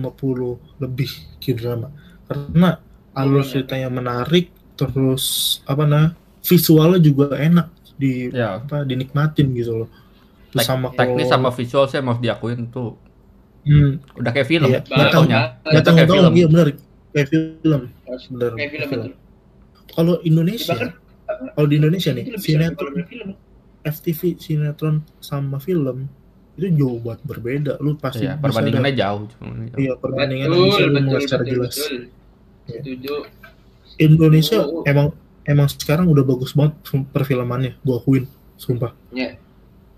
[0.78, 1.10] lebih
[1.42, 1.90] K-drama.
[2.24, 2.78] Karena
[3.12, 5.26] alur ceritanya menarik, terus
[5.66, 6.06] apa nah
[6.40, 9.90] visualnya juga enak di Ya, apa dinikmatin gitu loh.
[10.52, 12.94] Terus tek- sama teknis kalau- sama visual sih emang diakuin tuh
[13.64, 14.70] hmm, udah kayak film.
[14.70, 15.40] Iya, Banget, jatuhnya.
[15.82, 16.32] tahu kayak film.
[16.34, 16.68] iya benar
[17.12, 17.82] kayak film
[18.30, 19.12] benar Kayak film betul.
[19.90, 20.92] kalau Indonesia Bahkan
[21.52, 23.30] kalau di Indonesia nih sinetron film.
[23.82, 26.06] FTV sinetron sama film
[26.56, 29.26] itu jauh banget berbeda lu pasti Iya, bisa perbandingannya ada- jauh.
[29.76, 31.98] iya perbandingan Betul, bisa lu betul, secara betul, jelas betul.
[32.66, 33.14] Setuju.
[33.98, 34.84] Indonesia Oh.
[34.84, 35.08] emang
[35.44, 36.74] emang sekarang udah bagus banget
[37.08, 38.26] perfilmannya gua akuin
[38.56, 39.36] sumpah Ya.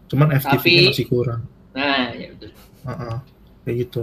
[0.08, 1.41] cuman FTV -nya Tapi- masih kurang
[1.72, 2.49] Nah, ya betul.
[2.84, 3.16] Heeh,
[3.62, 4.01] kayak gitu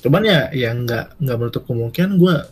[0.00, 2.50] cuman ya ya nggak nggak menutup kemungkinan gua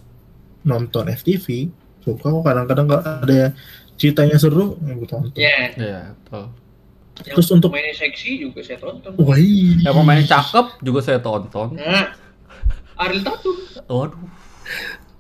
[0.63, 1.67] nonton FTV
[2.01, 3.51] suka kok kadang-kadang kalau ada
[3.95, 5.71] ceritanya seru ya gua tonton Ya.
[5.73, 6.47] Iya, betul.
[7.23, 9.13] Yang Terus untuk- mainnya seksi juga saya tonton.
[9.19, 9.91] Wah, iya.
[9.91, 11.69] Yang pemainnya cakep juga saya tonton.
[11.79, 12.07] Nah,
[12.99, 13.57] Ariel Tatum.
[13.87, 14.27] Waduh,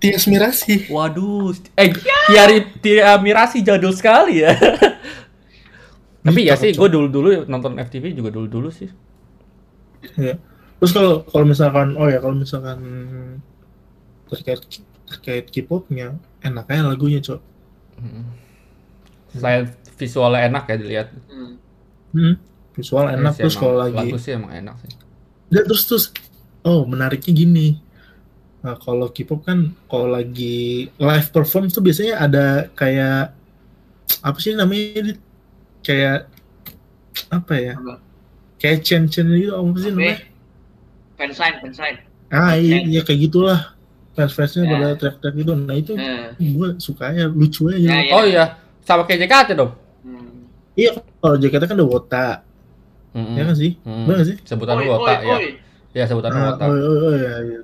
[0.02, 0.90] Tias Mirasi.
[0.90, 1.54] waduh.
[1.78, 1.94] Eh,
[2.26, 4.54] Tiari Tia Mirasi jadul sekali ya.
[6.22, 8.90] Tapi ya sih, gue dulu-dulu nonton FTV juga dulu-dulu sih.
[10.18, 10.38] Ya.
[10.82, 12.78] Terus kalau kalau misalkan oh ya kalau misalkan
[14.26, 14.58] terkait
[15.06, 17.40] terkait K-popnya enaknya lagunya cok.
[18.02, 18.26] Hmm.
[19.30, 21.08] Selain visualnya enak ya dilihat.
[21.30, 21.61] Hmm.
[22.12, 22.34] Hmm,
[22.76, 24.90] visual enak Iya sih, terus kalau lagi lagu sih emang enak sih.
[25.52, 26.04] Ya, terus terus
[26.62, 27.68] oh menariknya gini.
[28.62, 32.44] Nah, kalau K-pop kan kalau lagi live perform tuh biasanya ada
[32.78, 33.34] kayak
[34.22, 35.18] apa sih namanya
[35.82, 36.30] kayak
[37.32, 37.74] apa ya?
[37.74, 37.98] Apa?
[38.62, 40.18] Kayak chen-chen gitu apa sih namanya?
[41.18, 41.96] Fansign, fansign.
[42.30, 43.74] Ah iya, iya kayak gitulah.
[44.12, 44.70] Fans-fansnya Ya.
[44.76, 45.52] pada teriak-teriak gitu.
[45.56, 47.80] Nah itu Nah, gue sukanya lucu aja.
[47.80, 48.12] Ya, ya.
[48.12, 48.44] Oh iya,
[48.84, 49.72] sama kayak JKT dong.
[50.72, 50.80] Hmm.
[50.80, 52.26] Iya kalau JKT kan udah wota,
[53.12, 53.36] Mm-mm.
[53.36, 53.76] ya kan sih?
[53.84, 54.04] Mm.
[54.08, 54.36] Bener nggak sih?
[54.42, 55.36] Sebutan Oi, wota oi, ya.
[55.36, 55.48] oi.
[55.92, 56.64] Ya sebutan Ah, wota.
[56.64, 57.60] oh, oh, oh, ya, ya.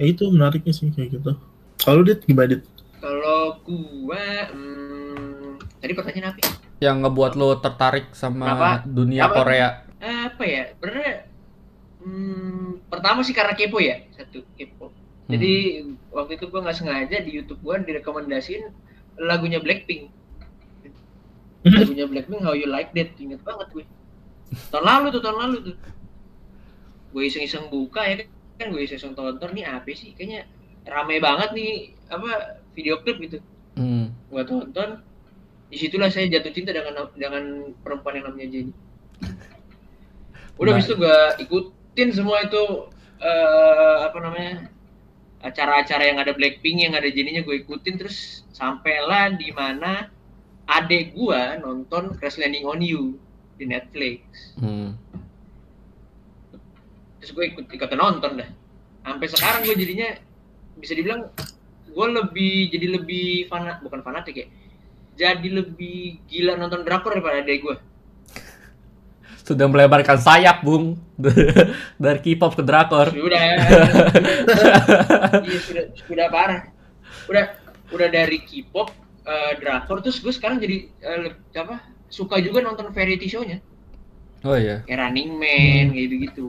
[0.00, 1.36] ya itu menariknya sih kayak gitu.
[1.78, 2.62] Kalau dit gimana dit?
[2.96, 6.38] Kalau gua, hmm, tadi pertanyaan apa?
[6.40, 6.50] ya?
[6.82, 8.70] Yang ngebuat lo tertarik sama Apa?
[8.88, 9.34] dunia Apa?
[9.36, 9.68] Korea.
[10.00, 10.64] Apa ya?
[10.80, 11.28] Benernya,
[12.00, 14.88] hmm, pertama sih karena kepo ya, satu kepo.
[14.88, 15.28] Hmm.
[15.28, 15.52] Jadi
[16.08, 18.70] waktu itu gua nggak sengaja di YouTube gua direkomendasiin
[19.20, 20.08] lagunya Blackpink.
[21.62, 23.84] Lagunya Blackpink How You Like That, inget banget gue.
[24.74, 25.76] Tahun lalu tuh, tahun lalu tuh.
[27.14, 28.26] Gue iseng-iseng buka ya
[28.58, 30.12] kan, gue iseng-iseng tonton nih apa sih?
[30.18, 30.48] Kayaknya
[30.88, 33.38] rame banget nih apa video klip gitu.
[33.78, 34.10] Hmm.
[34.26, 35.00] Gue tonton,
[35.70, 38.72] di situlah saya jatuh cinta dengan dengan perempuan yang namanya Jenny.
[40.60, 40.78] Udah Nah.
[40.78, 42.92] habis itu gue ikutin semua itu
[43.22, 44.68] eh apa namanya
[45.42, 50.10] acara-acara yang ada Blackpink yang ada Jenny-nya gue ikutin terus sampailah di mana
[50.80, 53.20] adek gue nonton Crash Landing on You
[53.60, 54.20] di Netflix.
[54.56, 54.96] Hmm.
[57.20, 58.50] Terus gue ikut ikutan nonton dah.
[59.02, 60.08] Sampai sekarang gue jadinya
[60.78, 61.28] bisa dibilang
[61.92, 64.48] gue lebih jadi lebih fanat bukan fanatik ya.
[65.12, 67.76] jadi lebih gila nonton drakor daripada adek gue.
[69.42, 70.96] Sudah melebarkan sayap, Bung.
[72.02, 73.10] Dari K-pop ke drakor.
[73.10, 73.42] Sudah,
[75.44, 76.70] iya sudah, sudah parah.
[77.26, 77.58] Udah,
[77.90, 80.88] udah dari K-pop, eh, drakor, terus gue sekarang jadi
[81.22, 81.78] le- apa?
[82.08, 83.62] Suka juga nonton variety show-nya,
[84.44, 84.84] Oh iya.
[84.84, 86.46] kayak Running Man, kayak gitu-gitu.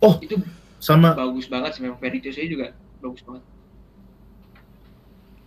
[0.00, 0.40] Oh, Itu
[0.78, 2.66] sama bagus banget sih, memang variety show-nya juga
[2.98, 3.44] bagus banget.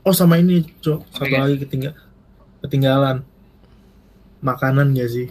[0.01, 0.99] oh sama ini, Cok.
[1.11, 1.43] Satu ya?
[1.45, 1.93] lagi ketinggal
[2.61, 3.17] ketinggalan.
[4.39, 5.27] Makanan gak sih?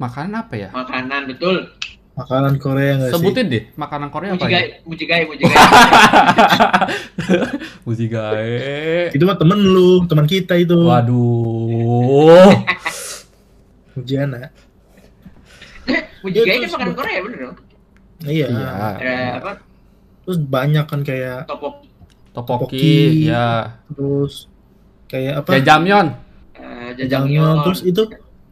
[0.00, 0.68] Makanan apa ya?
[0.72, 1.68] Makanan betul.
[2.14, 3.14] Makanan Korea gak sih?
[3.18, 4.78] Sebutin deh, makanan Korea apa ya?
[4.86, 5.56] Mujigai, mujigai, mujigai.
[7.82, 9.10] Mujigae.
[9.10, 10.78] Itu mah temen lu, teman kita itu.
[10.78, 12.54] Waduh.
[13.98, 14.54] Mujiana.
[16.22, 17.56] mujigai Itu kan makanan Korea bener dong.
[18.22, 18.46] Iya.
[18.46, 18.68] Iya.
[18.70, 19.52] Ada apa?
[20.24, 21.82] Terus banyak kan kayak Topok
[22.30, 23.30] Topoki, Topoki.
[23.30, 23.78] ya.
[23.90, 24.46] terus
[25.06, 25.50] kayak apa?
[25.58, 26.06] Jajamyeon,
[26.58, 26.98] eh, Jajangmyeon.
[26.98, 28.02] jajangmyeon, Terus itu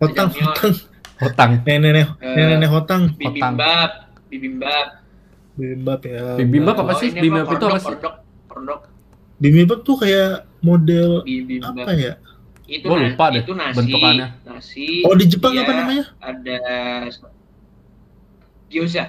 [0.02, 0.91] hotang, Jajangmyeon.
[1.22, 1.50] Hotang.
[1.60, 3.02] Nenek-nenek, Eh, nenek hotang.
[3.14, 3.90] bibimbap,
[4.26, 4.86] bibimbap.
[5.52, 6.22] Bibimbap ya.
[6.36, 7.08] Bibimbap apa Oh, sih?
[7.10, 7.86] Bibimbap itu apa sih?
[7.92, 8.14] Kordok,
[8.48, 8.80] kordok,
[9.36, 11.74] Bibimbap tuh kayak model bibimbap.
[11.78, 12.14] apa ya?
[12.64, 14.26] Itu Gua lupa deh itu nasi, bentukannya.
[14.42, 14.86] nasi.
[15.02, 16.04] Oh di Jepang iya, apa namanya?
[16.18, 16.56] Ada
[18.68, 19.04] gyoza.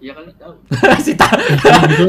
[0.00, 0.52] Ya kali tahu.
[1.04, 1.44] si, ta lah.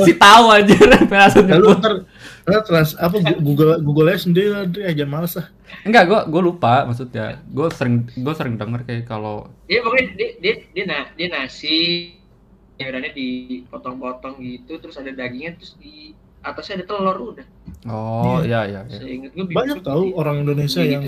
[0.08, 0.76] si tahu aja
[1.12, 1.94] langsung Lalu ntar,
[2.42, 4.50] ntar trans apa Google Google aja sendiri
[4.82, 5.48] aja males lah.
[5.82, 7.39] Enggak, gua gua lupa maksudnya.
[7.48, 11.76] Gua sering gua sering denger kayak kalau Dia pokoknya dia dia dia, na- dia nasi
[12.76, 17.46] sayurannya dipotong-potong gitu, terus ada dagingnya, terus di atasnya ada telur udah.
[17.86, 18.98] oh iya iya iya.
[18.98, 21.04] Seingat gue Banyak tahu orang Indonesia Iya, yang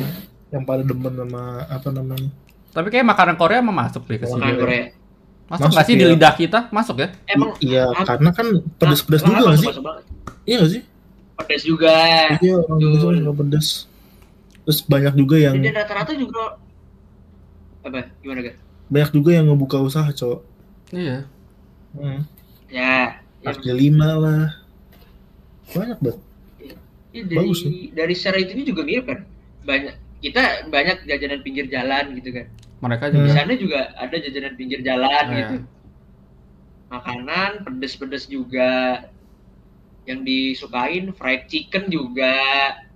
[0.49, 2.29] yang pada demen sama apa namanya?
[2.69, 4.61] Tapi kayak makanan Korea emang masuk deh ke makanan sini.
[4.61, 4.85] Korea.
[5.43, 6.11] Masuk Masuk, nggak sih di iya.
[6.13, 6.59] lidah kita?
[6.69, 7.07] Masuk ya?
[7.25, 8.47] Emang Iya, karena kan
[8.79, 9.69] pedes-pedes Nah, juga nggak masuk- sih?
[9.69, 10.03] masuk banget.
[10.43, 10.81] Iya nggak sih?
[11.43, 11.95] Pedas juga.
[12.39, 13.67] Iya, orang Indonesia suka pedes.
[14.63, 16.57] Terus banyak juga yang Dan rata-rata juga
[17.83, 18.07] apa?
[18.19, 18.57] Gimana gak?
[18.87, 20.39] banyak juga yang ngebuka usaha, Cok.
[20.93, 21.25] Iya.
[21.93, 22.21] Hmm.
[22.69, 24.43] Ya, ya, Kaki lima lah.
[25.69, 26.21] Banyak banget.
[27.13, 27.93] ya dari bagus sih.
[27.93, 29.19] dari secara itunya juga mirip kan.
[29.63, 32.45] Banyak kita banyak jajanan pinggir jalan gitu kan.
[32.79, 33.13] Mereka Hmm.
[33.13, 35.37] Di juga sana juga ada jajanan pinggir jalan Iya.
[35.37, 35.55] gitu.
[36.89, 38.69] Makanan pedes-pedes juga.
[40.03, 42.35] Yang disukain fried chicken juga,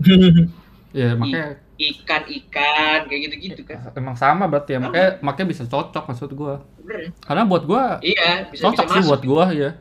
[0.97, 3.93] Iya, makanya ikan-ikan kayak gitu-gitu kan.
[3.93, 4.79] emang sama berarti ya.
[4.81, 6.31] Makanya makanya bisa cocok maksud.
[6.33, 7.09] Bener ya?
[7.21, 9.07] Karena buat gua Iya, bisa bisa cocok sih masuk.
[9.07, 9.71] buat gua ya.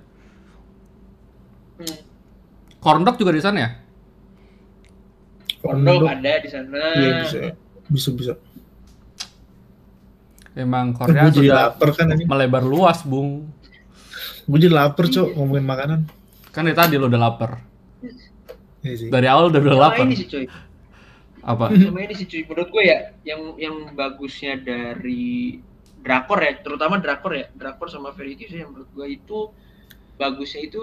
[1.77, 1.99] Hmm.
[2.79, 3.71] Corn dog juga di sana ya?
[5.59, 6.81] Kondok ada di sana.
[6.95, 7.39] Iya bisa.
[7.89, 8.33] Bisa bisa.
[10.55, 12.25] Emang Gue Korea sudah lapar kan ini.
[12.25, 13.45] melebar luas, Bung.
[14.47, 16.01] Gue jadi lapar, Cok, ngomongin makanan.
[16.57, 17.61] Kan dari tadi lo udah lapar.
[18.81, 19.09] Iya sih.
[19.13, 20.05] Dari awal udah udah Sama lapar.
[20.09, 20.47] ini sih cuy.
[21.45, 21.65] Apa?
[21.69, 22.43] Sama ini sih cuy.
[22.49, 22.99] Menurut gue ya,
[23.29, 25.61] yang yang bagusnya dari
[26.01, 29.53] drakor ya, terutama drakor ya, drakor sama variety sih yang menurut gue itu
[30.17, 30.81] bagusnya itu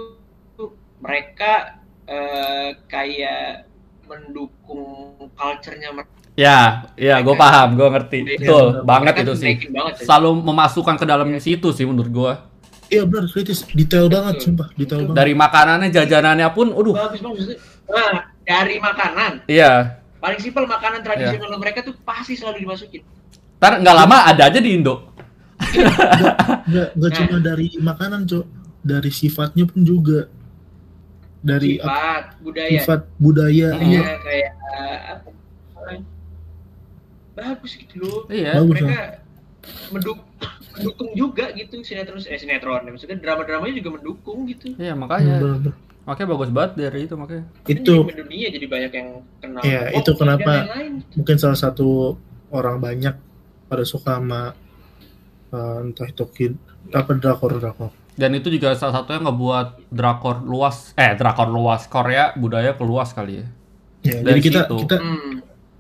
[0.54, 3.66] tuh mereka eh, kayak
[4.06, 6.14] mendukung culture-nya mereka.
[6.34, 8.20] Ya, ya, gue paham, gue ngerti.
[8.26, 8.86] Iya, Betul, benar.
[8.86, 9.54] banget itu sih.
[9.70, 10.06] banget ya.
[10.06, 12.34] Selalu memasukkan ke dalam situ sih menurut gue.
[12.90, 13.64] Iya benar, kritis.
[13.72, 14.46] Detail banget, Betul.
[14.50, 14.68] sumpah.
[14.76, 15.18] Detail banget.
[15.18, 17.46] Dari makanannya, jajanannya pun, aduh, Bagus bagus.
[17.86, 18.14] Nah,
[18.44, 20.00] dari makanan, iya.
[20.18, 23.04] paling simpel makanan tradisional mereka tuh pasti selalu dimasukin.
[23.60, 25.12] Ntar nggak lama ada aja di Indo.
[25.60, 27.18] Nggak, nggak Nah.
[27.20, 28.46] cuma dari makanan, Cok.
[28.84, 30.28] Dari sifatnya pun juga.
[31.44, 32.72] Dari apa, Sifat, budaya.
[32.80, 33.70] sifat budaya.
[33.80, 34.00] Iya.
[34.02, 34.52] Ya, kayak
[35.12, 35.30] apa?
[37.34, 38.20] bagus gitu loh.
[38.30, 38.62] Iya.
[38.62, 39.02] Bagus, Mereka
[39.92, 40.24] menduk-
[40.74, 44.74] mendukung juga gitu sinetron eh sinetron maksudnya drama-dramanya juga mendukung gitu.
[44.76, 45.36] Iya, Hmm, makanya.
[45.40, 45.74] bener.
[46.04, 47.46] Makanya bagus banget dari itu makanya.
[47.64, 49.10] Itu jadi dunia jadi banyak yang
[49.40, 49.62] kenal.
[49.62, 50.94] Iya, Pop itu kenapa dan lain-lain.
[51.14, 52.18] mungkin salah satu
[52.50, 53.16] orang banyak
[53.66, 54.52] pada suka sama
[55.50, 56.54] uh, entah itu kid
[56.92, 57.92] apa drakor drakor.
[58.14, 63.42] Dan itu juga salah satunya ngebuat drakor luas, eh drakor luas Korea budaya keluas kali
[63.42, 63.46] ya.
[64.04, 64.76] Ya, Dari jadi kita situ.
[64.84, 65.34] kita Hmm,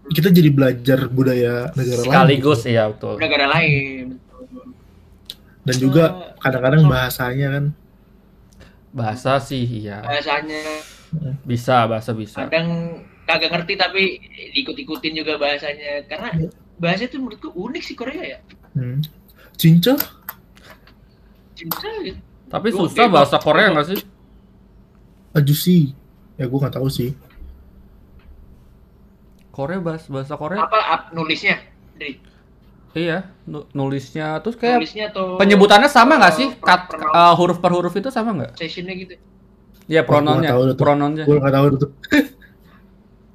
[0.10, 2.08] kita jadi belajar budaya negara lain.
[2.08, 2.72] Sekaligus gitu.
[2.72, 3.16] iya betul.
[3.20, 4.06] negara lain.
[5.64, 6.04] Dan juga
[6.38, 7.66] kadang-kadang bahasanya kan
[8.92, 10.00] Bahasa sih iya.
[10.00, 10.62] Bahasanya
[11.42, 12.44] Bisa, bahasa bisa.
[12.44, 14.04] kadang kagak ngerti tapi
[14.52, 16.50] diikut-ikutin juga bahasanya karena Iya.
[16.76, 18.40] bahasa itu menurutku unik sih Korea ya.
[18.74, 19.00] hmm.
[19.54, 19.96] cinca
[21.54, 22.20] Cinta gitu.
[22.50, 24.00] Tapi Gua- susah eh, bahasa Korea nggak sih?
[25.32, 25.78] ajusi.
[26.34, 27.14] Ya gue nggak tahu sih.
[29.50, 30.60] Korea bahasa bahasa Korea.
[30.60, 31.62] Apa up, nulisnya?
[31.94, 32.18] Dari
[32.94, 36.48] Iya, nu- nulisnya terus kayak nulisnya atau penyebutannya sama nggak sih?
[36.54, 38.54] per- Kat, pronoun- uh, huruf per huruf itu sama nggak?
[38.54, 39.14] sessionnya gitu.
[39.86, 40.06] Iya,
[40.48, 40.78] tahu tuh.
[40.78, 41.24] pronounnya.
[41.26, 41.88] Gue nggak tahu itu.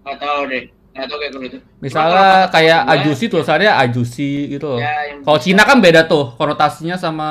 [0.01, 0.63] Gak tahu deh.
[0.95, 1.59] Nggak tahu kayak gitu.
[1.79, 4.81] Misalnya kayak ajusi tulisannya ajusi gitu loh.
[4.81, 5.39] Ya, Kalau.
[5.39, 7.29] Cina kan beda tuh, konotasinya sama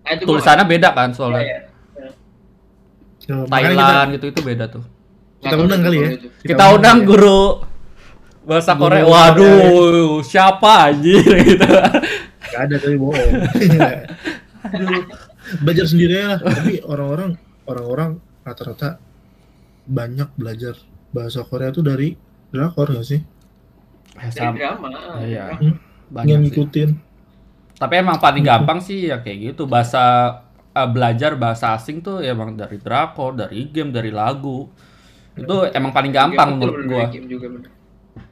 [0.00, 1.44] Nah, tulisannya beda kan soalnya.
[1.44, 1.58] iya.
[3.22, 4.82] Ya, makanya Thailand gitu itu beda tuh.
[5.38, 6.08] kita undang kali ya.
[6.42, 7.06] Kita undang ya.
[7.06, 7.40] guru
[8.42, 9.04] bahasa Korea.
[9.04, 11.66] Waduh, siapa anjir gitu.
[12.40, 13.32] Gak ada tapi bohong.
[14.66, 15.02] Aduh.
[15.60, 16.38] Belajar sendiri lah.
[16.38, 17.34] Tapi orang-orang
[17.64, 18.10] orang-orang
[18.40, 18.98] rata-rata
[19.84, 20.74] banyak belajar
[21.10, 22.14] bahasa Korea tuh dari
[22.50, 23.20] drakor gak sih?
[24.14, 24.88] Dari Sama- drama.
[25.20, 25.44] Iya.
[25.56, 25.74] Hmm.
[26.10, 26.50] Banyak yang sih.
[26.50, 26.90] ngikutin.
[27.76, 29.64] Tapi emang paling gampang sih ya kayak gitu.
[29.64, 30.02] Bahasa
[30.70, 34.68] eh, belajar bahasa asing tuh ya emang dari drakor, dari game, dari lagu.
[35.32, 37.04] Itu emang paling gampang Iya, menurut gua.
[37.08, 37.70] game juga bener.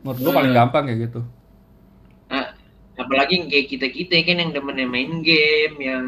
[0.00, 0.58] Menurut gua paling Nah.
[0.62, 1.20] gampang kayak gitu.
[2.28, 2.46] Nah,
[2.94, 6.04] apalagi yang kayak kita kita kan yang demennya main game, yang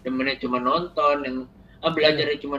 [0.00, 1.36] demennya cuma nonton, yang
[1.78, 2.56] ah, belajarnya cuma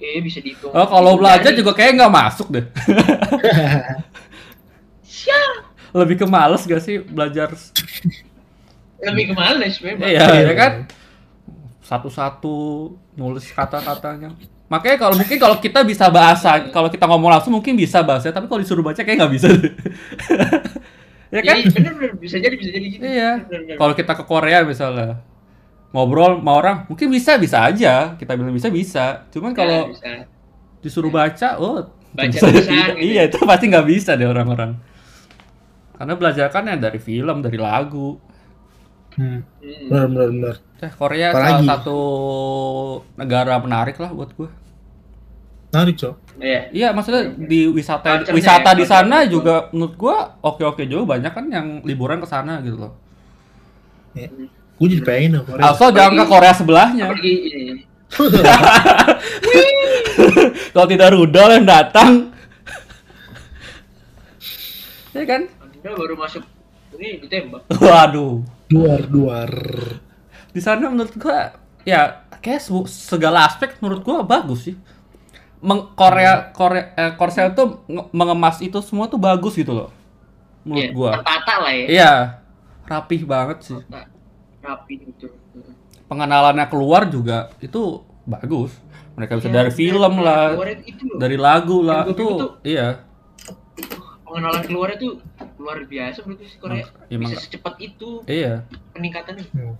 [0.00, 0.72] eh bisa dihitung.
[0.72, 2.64] Oh, kalau belajar juga kayak nggak masuk deh.
[5.04, 5.52] Siap.
[5.90, 7.50] Lebih ke males gak sih belajar?
[9.00, 10.06] lebih ke males memang.
[10.06, 10.42] Iya, Iya.
[10.46, 10.72] ya kan?
[11.82, 12.54] Satu-satu
[13.12, 14.36] nulis kata-katanya.
[14.70, 18.46] Makanya kalau mungkin kalau kita bisa bahasa, kalau kita ngomong langsung mungkin bisa bahasa, tapi
[18.46, 19.48] kalau disuruh baca kayak nggak bisa.
[21.34, 21.56] ya kan?
[21.58, 23.02] Iya, bener bener bisa jadi bisa jadi gitu.
[23.02, 23.30] Iya.
[23.74, 25.22] Kalau kita ke Korea misalnya
[25.90, 28.14] ngobrol sama orang, mungkin bisa bisa aja.
[28.14, 29.26] Kita bilang bisa bisa.
[29.34, 30.10] Cuman kalau Nah, bisa.
[30.82, 32.46] disuruh baca, oh Baca bisa.
[32.46, 33.02] tulisan gitu.
[33.02, 34.78] iya itu pasti nggak bisa deh orang-orang.
[35.98, 38.16] Karena belajar kan ya dari film, dari lagu.
[39.20, 39.44] Hmm.
[39.60, 39.84] Hmm.
[39.92, 40.54] Benar benar benar.
[40.80, 41.60] Eh, Korea Apalagi?
[41.60, 41.98] salah satu
[43.20, 44.48] negara menarik lah buat gue.
[45.70, 46.16] Menarik, Cok.
[46.40, 46.60] Iya.
[46.72, 49.30] Iya, maksudnya di wisata Culture-nya wisata ya, di sana culture.
[49.30, 52.92] juga menurut gua oke-oke juga banyak kan yang liburan ke sana gitu loh.
[54.80, 55.70] Gue jadi pengen dong Korea.
[55.70, 57.06] Asal jangan ke Korea sebelahnya.
[57.12, 57.86] Ini.
[60.74, 62.34] Kalau tidak rudal yang datang.
[65.14, 65.46] ya kan?
[65.62, 66.42] Anda baru masuk
[66.98, 67.70] ini ditembak.
[67.78, 68.42] Waduh.
[68.70, 69.50] Duar duar.
[70.50, 71.50] Di sana menurut gua
[71.82, 74.76] ya kayak se- segala aspek menurut gua bagus sih.
[75.60, 79.90] Meng Korea Korea eh, Korsel tuh nge- mengemas itu semua tuh bagus gitu loh.
[80.62, 81.10] Menurut Iya, gua.
[81.18, 81.86] tertata lah ya.
[81.86, 82.12] Iya.
[82.86, 83.76] Rapih banget sih.
[84.60, 85.26] Rapi gitu.
[86.06, 88.74] pengenalannya keluar juga itu bagus.
[89.14, 91.18] Mereka bisa Ya, dari film lah, keluarnya itu loh.
[91.18, 93.06] dari lagu lah, itu tuh- iya.
[94.30, 95.12] Pengenalan keluarnya tuh
[95.58, 96.86] luar biasa menurut gue Korea.
[97.10, 98.62] Iya, bisa secepat itu Iya.
[98.94, 99.44] peningkatannya.
[99.50, 99.74] Hmm.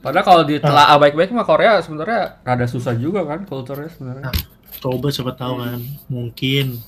[0.00, 4.28] Padahal kalau ditelaah baik-baik mah Korea sebenarnya rada susah juga kan kulturnya sebenarnya.
[4.28, 4.36] Nah.
[4.80, 6.80] Coba siapa tahu kan, mungkin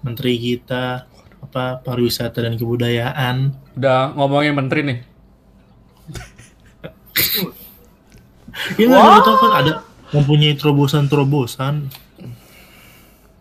[0.00, 1.08] menteri kita
[1.40, 4.98] apa pariwisata dan kebudayaan Udah ngomongin menteri nih.
[8.76, 9.72] ya nggak tahu kan ada
[10.12, 11.88] mempunyai terobosan-terobosan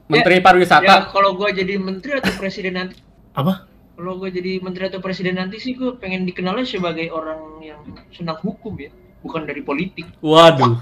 [0.05, 0.95] Menteri Ya pariwisata.
[1.09, 2.99] kalau gua jadi menteri atau presiden nanti
[3.39, 7.77] apa kalau gue jadi menteri atau presiden nanti sih gue pengen dikenalnya sebagai orang yang
[8.09, 8.89] senang hukum ya
[9.21, 10.81] bukan dari politik Waduh.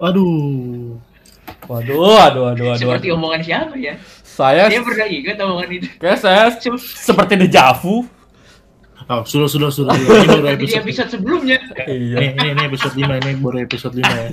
[0.00, 0.96] aduh
[1.68, 2.80] Waduh, waduh, waduh, waduh.
[2.80, 6.48] seperti omongan siapa ya Saya dia pernah ingat omongan itu kayak saya
[7.06, 8.08] seperti dejavu.
[9.04, 12.16] oh, sudah sudah sudah ini baru episode episode sebelumnya Iya.
[12.24, 14.28] ini, ini, ini episode 5 ini baru episode 5 ya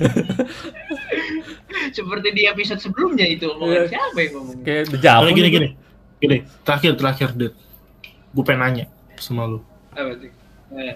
[1.92, 3.46] seperti di episode sebelumnya itu.
[3.48, 3.88] Omongan Iya.
[3.90, 5.56] siapa yang ngomong Kayak gini gitu.
[5.56, 5.68] gini.
[6.16, 7.52] Gini terakhir terakhir det
[8.32, 8.84] gue pengen nanya
[9.16, 9.58] sama lu.
[9.92, 10.12] Apa
[10.76, 10.94] Eh,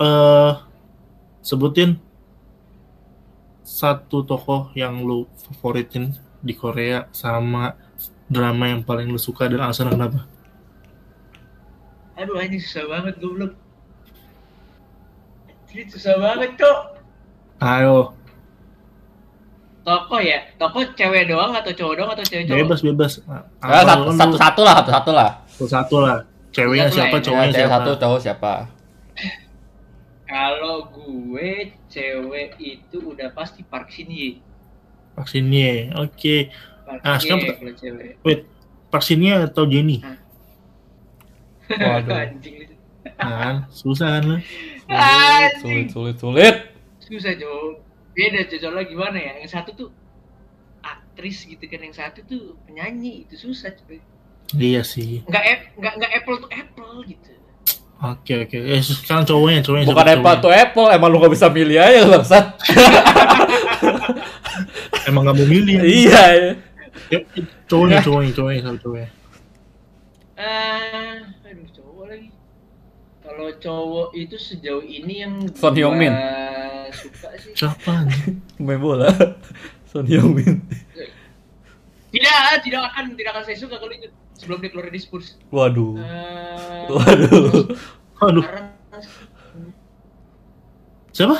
[0.00, 0.52] eh
[1.40, 1.96] sebutin
[3.62, 7.76] satu tokoh yang lu favoritin di Korea sama
[8.26, 10.24] drama yang paling lu suka dan alasan kenapa?
[12.20, 13.50] aduh ini susah banget gue belum
[15.72, 16.78] ini susah banget kok
[17.60, 18.16] Ayo,
[19.80, 23.12] toko ya toko cewek doang atau cowok doang atau cewek cowok bebas bebas.
[23.18, 25.30] Ya, Apa satu, lu- satu, satu lah, satu, satu lah.
[25.58, 26.16] satu lah.
[26.50, 27.22] Ceweknya Satu siapa, ya.
[27.22, 27.76] cowoknya Ya, cewek siapa?
[27.76, 28.52] satu, cowok siapa?
[30.24, 31.50] kalau gue
[31.86, 34.38] cewek itu udah pasti Park Shin Ye
[35.12, 35.90] Park Shin Ye.
[35.92, 36.54] Oke.
[36.86, 38.40] Park Ah, Shin Ye sekarang- kalau cewek Wait,
[38.88, 40.00] Park Shin Ye atau Jennie?
[41.68, 42.14] Waduh.
[42.22, 42.56] anjing
[43.16, 44.40] Nah, susah kan lah.
[44.40, 46.56] Sulit, anjing sulit, sulit.
[47.00, 47.74] susah jauh
[48.10, 48.58] beda Cok.
[48.58, 49.88] soalnya gimana ya yang satu tuh
[50.80, 54.00] aktris gitu kan yang satu tuh penyanyi itu susah cuy
[54.50, 55.22] Iya sih.
[55.30, 55.44] nggak
[55.78, 57.30] nggak nggak apple to apple gitu
[58.00, 58.56] Oke oke.
[58.56, 62.56] Eh sekarang cowoknya, cowoknya Bukan Apple to Apple, emang lu gak bisa milih aja bangsat.
[62.56, 63.02] cowoknya?
[65.12, 65.84] Emang gak mau milih.
[65.84, 66.24] iya.
[66.32, 66.52] iya.
[67.12, 67.18] Ya,
[67.68, 69.08] cowoknya, cowoknya, cowoknya, cowoknya?
[70.40, 71.20] lagi
[73.30, 76.10] kalau cowok itu sejauh ini yang Son Heung Min.
[76.90, 78.10] suka sih Siapa?
[78.58, 79.06] Main bola.
[79.90, 80.58] Son Heung-min.
[82.10, 85.38] Tidak, tidak akan, tidak akan saya suka kalau itu sebelum dia keluar dari Spurs.
[85.54, 85.94] Waduh.
[85.94, 87.70] Eh, Waduh.
[88.20, 88.66] Aduh, sekarang
[91.10, 91.36] siapa?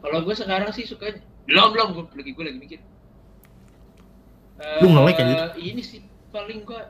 [0.00, 1.12] kalau gue sekarang sih suka
[1.44, 2.80] belum belum gue lagi gue lagi mikir.
[4.80, 5.52] Lu nge-like Eh?
[5.60, 6.00] Ini sih
[6.32, 6.80] paling gue.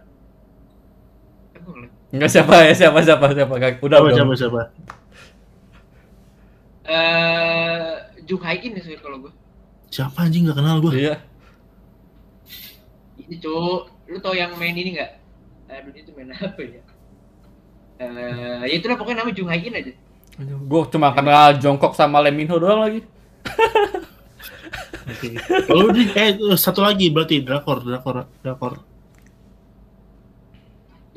[2.11, 3.55] Enggak siapa ya, siapa siapa siapa.
[3.57, 3.73] Kak.
[3.85, 4.17] Udah, Siapa, udah.
[4.17, 4.61] siapa, siapa?
[6.91, 7.91] Eh,
[8.27, 9.33] Jung Hae In ya Sob, kalau gue.
[9.91, 10.93] Siapa anjing gak kenal gue?
[11.07, 11.15] Iya.
[13.21, 15.11] Ini cowok, lu tau yang main ini nggak?
[15.71, 16.83] Aduh dia tuh main apa ya?
[18.01, 19.93] Eh, ya itulah pokoknya namanya Jung Hae In aja.
[20.41, 23.01] Gue cuma kenal Jongkok sama Lee Min Ho doang lagi.
[25.67, 28.73] Kalau di eh satu lagi berarti drakor, drakor, drakor.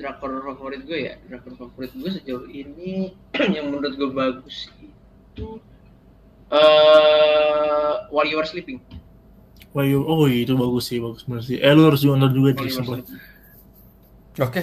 [0.04, 3.16] Drakor favorit gue ya, drakor favorit gue sejauh ini
[3.56, 5.64] yang menurut gue bagus itu
[6.52, 8.84] eh While You Are Sleeping.
[9.72, 11.58] Wah, you- oh itu bagus sih, bagus bener sih.
[11.58, 13.00] Eh lu harus nonton juga While sih sumpah.
[13.00, 13.18] Sleeping.
[14.44, 14.62] Oke.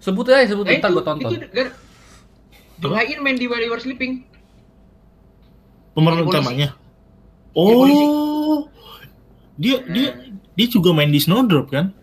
[0.00, 1.30] Sebut aja, sebut Nah, ntar itu, gue tonton.
[1.30, 4.26] itu gar- main di While You Are Sleeping.
[5.94, 6.74] Pemeran utamanya.
[7.52, 8.66] Oh,
[9.54, 10.34] dia dia Nah.
[10.56, 11.94] dia juga main di Snowdrop kan?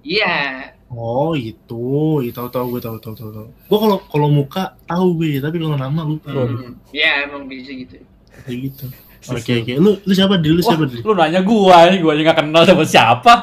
[0.00, 0.69] Iya.
[0.90, 1.86] Oh itu,
[2.26, 3.48] itu tahu tahu gue tahu tahu tahu tahu.
[3.70, 6.34] Gue kalau kalau muka tahu gue, tapi kalau nama lupa.
[6.34, 6.74] Hmm.
[6.90, 8.02] Ya emang bisa gitu.
[8.42, 8.86] Kayak gitu.
[9.28, 9.72] Oke oke.
[9.76, 10.58] Lu lu siapa dulu?
[10.58, 11.00] Lu Wah, siapa dulu?
[11.04, 13.34] lu nanya gua, ini gua aja gak kenal sama siapa.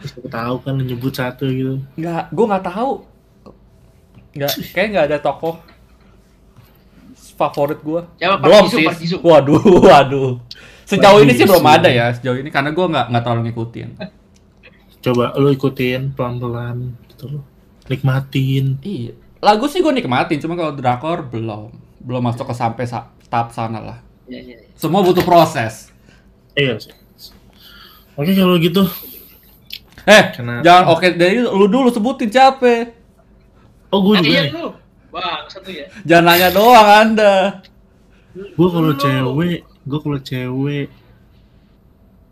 [0.00, 1.82] Siapa tahu kan nyebut satu gitu.
[1.98, 2.92] Nggak, gua nggak tahu.
[4.30, 5.58] Nggak, kayak nggak ada tokoh
[7.34, 8.06] favorit gua.
[8.16, 8.38] Siapa?
[8.38, 9.18] Park belum sih.
[9.18, 10.30] Waduh, waduh.
[10.86, 13.88] Sejauh ini sih belum ada ya, sejauh ini karena gua nggak nggak terlalu ngikutin.
[15.00, 17.44] Coba lu ikutin pelan-pelan gitu loh.
[17.86, 18.76] Nikmatin.
[18.80, 23.50] Iya, lagu sih gua nikmatin, cuma kalau drakor belum, belum masuk ke sampai sa- tahap
[23.50, 23.98] sana lah.
[24.28, 24.56] Iya iya.
[24.60, 24.68] iya.
[24.76, 25.88] Semua butuh proses.
[26.52, 26.92] Iya sih.
[28.14, 28.84] Oke kalau gitu.
[30.02, 32.92] Eh, Karena- jangan oke dari lu dulu sebutin siapa.
[33.88, 34.52] Oh gue Ah, juga iya nih.
[34.54, 34.68] lu.
[35.10, 35.90] Bang, satu ya.
[36.06, 37.34] Jangan nanya doang Anda.
[38.30, 40.86] Gue kalau cewek, gue kalau cewek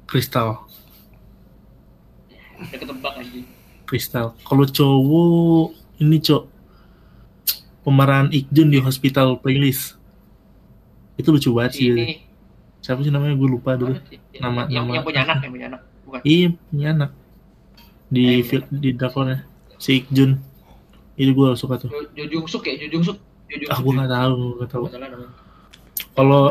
[0.07, 0.65] kristal,
[2.59, 3.13] Udah ketebak
[3.85, 4.27] kristal.
[4.43, 5.67] Kalau cowok
[5.99, 6.43] ini cok
[7.83, 9.97] pemeran Ikjun di Hospital Playlist.
[11.17, 11.89] Itu lucu banget sih.
[11.91, 12.07] Ini
[12.79, 13.35] Siapa sih namanya?
[13.35, 13.99] Gue lupa dulu.
[14.39, 15.81] Nama- yang, nama- yang punya anak, yang punya anak.
[16.07, 16.21] Bukan.
[16.23, 17.11] Iya, punya anak.
[18.09, 19.45] Di Eh, fil- di drakornya
[19.77, 20.39] si Ikjun.
[21.15, 21.91] Itu gue suka tuh.
[22.15, 23.19] Jo, Jung Suk ya, Jo Jung Suk.
[23.67, 24.85] Ah, gue nggak tahu, nggak tahu.
[26.15, 26.43] Kalau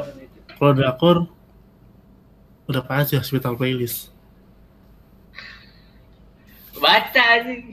[0.58, 1.18] kalau drakor
[2.68, 4.12] udah pasti Hospital Playlist.
[6.82, 7.64] Baca anjing.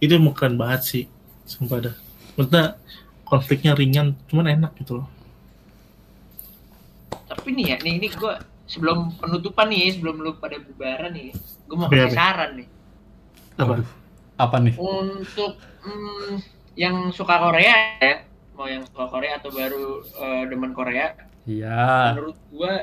[0.00, 1.04] itu keren banget sih
[1.44, 1.96] sumpah dah
[2.36, 2.64] maksudnya
[3.28, 5.08] konfliknya ringan cuman enak gitu loh
[7.30, 11.30] Tapi nih ya, nih ini gua sebelum penutupan nih, sebelum lu pada bubaran nih,
[11.70, 12.68] gua mau kasih saran nih.
[13.54, 13.74] apa
[14.34, 14.74] Apa nih?
[14.74, 16.42] Untuk mm,
[16.74, 18.26] yang suka Korea ya,
[18.56, 21.14] mau yang suka Korea atau baru eh, demen Korea,
[21.46, 22.18] Iya.
[22.18, 22.74] menurut gua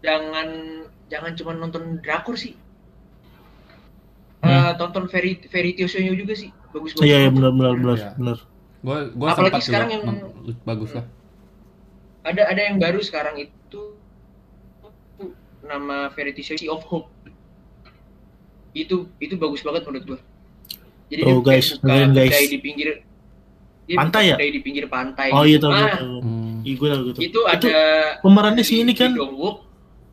[0.00, 0.48] jangan
[1.12, 2.56] jangan cuma nonton drakor sih.
[4.42, 6.50] Eh, tonton fairy fairy show-nya juga sih.
[6.74, 7.06] Bagus bagus.
[7.06, 8.10] iya iya benar benar benar Iya.
[8.18, 8.36] benar
[8.82, 11.04] Gue gue Apalagi sekarang juga yang- bagus lah.
[12.22, 13.82] Ada ada yang baru sekarang itu
[15.62, 17.06] nama tale show Sea of Hope.
[18.74, 20.18] Itu itu bagus banget menurut gua.
[21.06, 22.30] Jadi Oh, dia guys, buka dengerin, guys.
[22.32, 22.88] kedai di pinggir
[23.82, 24.34] dia Pantai ya?
[24.38, 25.28] kedai di pinggir pantai.
[25.28, 26.54] oh iya tahu Ah, tahu Hmm.
[26.62, 27.70] iya gue tahu gitu itu ada
[28.18, 29.56] pemerannya si ini kan Lee Dong Wook,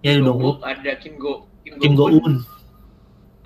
[0.01, 2.35] ya Lee Lee Dong Dong Wook Wook, ada Kim Go Kim Go Un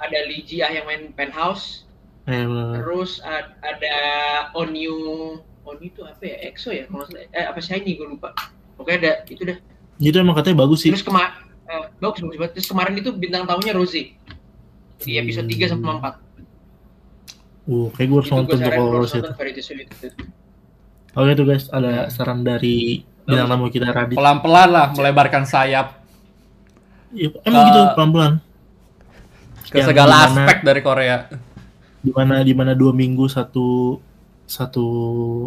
[0.04, 1.88] ada Lee Ji Ah yang main Penthouse,
[2.26, 3.96] eh benar terus ad- ada
[4.54, 4.96] Onyu
[5.64, 6.36] Onyu itu apa ya?
[6.46, 6.84] EXO ya?
[6.86, 7.08] Kalau.
[7.10, 8.36] Eh apa Shiny gue lupa.
[8.76, 9.58] Pokoknya ada itu dah.
[9.96, 11.32] itu emang katanya bagus sih Terus kema
[11.64, 12.54] eh, bagus bagus banget.
[12.54, 14.12] Terus kemarin itu bintang tamunya Rose
[15.00, 16.20] di episode 3 sama 4.
[17.64, 19.24] uh kayak gue harus itu nonton tuh kalau harus itu
[21.14, 26.04] oke tuh guys ada saran dari bintang tamu kita Radit Pelan-pelan lah melebarkan sayap
[27.14, 28.34] Iya, emang Ke- gitu pelan pelan
[29.66, 31.18] ke Yang segala dimana- aspek dari Korea.
[32.04, 33.96] di mana di mana dua minggu satu
[34.44, 34.86] satu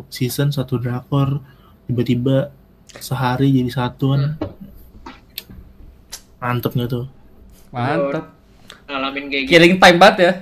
[0.09, 1.45] season satu drakor
[1.85, 2.49] tiba-tiba
[2.97, 4.41] sehari jadi satuan
[6.39, 7.07] mantep nggak tuh
[7.67, 8.33] Mantap.
[8.89, 9.53] Ngalamin kayak gitu.
[9.53, 10.33] Killing time banget ya.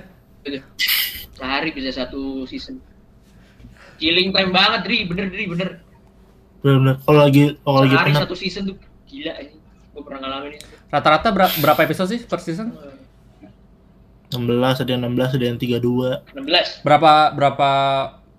[1.35, 2.79] Sehari bisa satu season.
[3.97, 5.03] Killing time banget, Dri.
[5.03, 5.43] Bener, Dri.
[5.45, 5.83] Bener.
[6.63, 9.57] benar-benar kalau lagi kalau lagi satu season tuh gila ini.
[9.91, 10.65] Gue pernah ngalamin itu.
[10.87, 12.71] Rata-rata ber- berapa episode sih per season?
[14.37, 16.83] 16 ada yang 16 ada yang 32 16.
[16.83, 17.69] Berapa berapa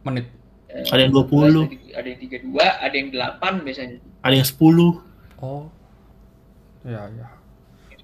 [0.05, 0.27] menit?
[0.69, 1.67] Eh, Ada yang 20.
[1.67, 3.97] 16, Ada yang 32, ada yang 8 biasanya.
[4.21, 5.01] ada yang 10
[5.37, 5.69] Oh.
[6.85, 7.27] Ya, ya.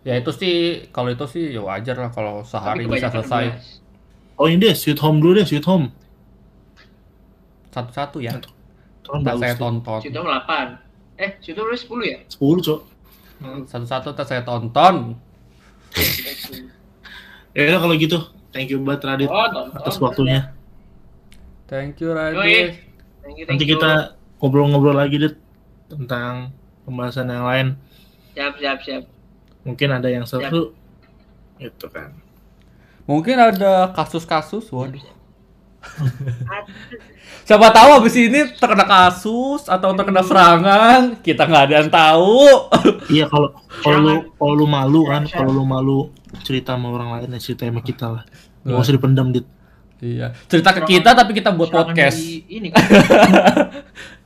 [0.03, 0.55] Ya itu sih
[0.91, 3.79] kalau itu sih ya wajar lah kalau sehari bisa selesai belas.
[4.35, 5.95] Oh ini deh, Sweet Home dulu deh, Sweet Home.
[7.71, 8.37] satu-satu ya.
[9.03, 9.61] Saya bagus tuh.
[9.61, 9.99] tonton.
[10.03, 10.77] Situ 8.
[11.17, 12.19] Eh, situ udah 10 ya?
[12.29, 12.81] 10, Cok.
[13.65, 15.17] Satu-satu saya tonton.
[17.53, 19.77] Ya udah kalau gitu, thank you banget Radit Oh, tonton.
[19.77, 20.41] atas waktunya.
[21.69, 22.13] Thank you.
[22.13, 22.81] Radit.
[23.21, 23.73] Thank you, thank Nanti you.
[23.77, 25.37] kita ngobrol-ngobrol lagi Dit
[25.87, 26.51] tentang
[26.85, 27.67] pembahasan yang lain.
[28.33, 29.03] Siap, siap, siap.
[29.63, 30.73] Mungkin ada yang seru.
[31.61, 32.17] Itu kan.
[33.05, 34.97] Mungkin ada kasus-kasus, waduh.
[34.97, 35.13] Aduh.
[37.43, 42.39] Siapa tahu abis ini terkena kasus atau terkena serangan, kita nggak ada yang tahu.
[43.11, 43.51] Iya kalau
[43.83, 45.99] kalau lu kalau lu malu kan, kalau lu malu
[46.41, 48.23] cerita sama orang lain ya cerita sama kita lah.
[48.65, 48.73] Iya.
[48.73, 49.47] Gak usah dipendam Dit.
[50.03, 52.19] iya, cerita ke kita tapi kita buat Serangan podcast.
[52.49, 52.83] Ini kan.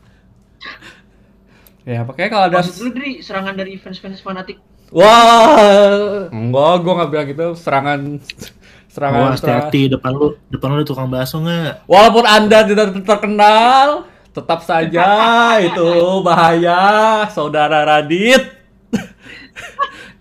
[1.86, 4.58] Ya, pakai kalau ada Maksud lu dari serangan dari fans-fans fanatik.
[4.90, 7.46] Wah, enggak, gua nggak bilang gitu.
[7.54, 8.18] Serangan,
[8.94, 9.18] serangan.
[9.22, 11.86] Oh, hati-hati depan lu depan lu ada tukang bakso nggak?
[11.86, 14.02] Walaupun anda tidak terkenal,
[14.34, 15.06] tetap saja
[15.70, 15.90] itu
[16.26, 16.82] bahaya,
[17.30, 18.58] saudara Radit.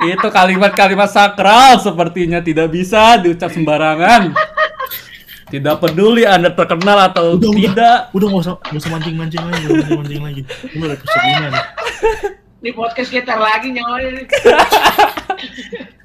[0.04, 4.36] Itu kalimat-kalimat sakral sepertinya tidak bisa diucap sembarangan.
[5.46, 7.98] Tidak peduli anda terkenal atau Udah, tidak.
[8.12, 10.42] Udah nggak usah nggak usah mancing-mancing lagi, nggak usah mancing lagi.
[10.74, 11.64] Ini udah episode lima nih.
[12.66, 14.26] Ini podcast kita lagi nyawanya nih.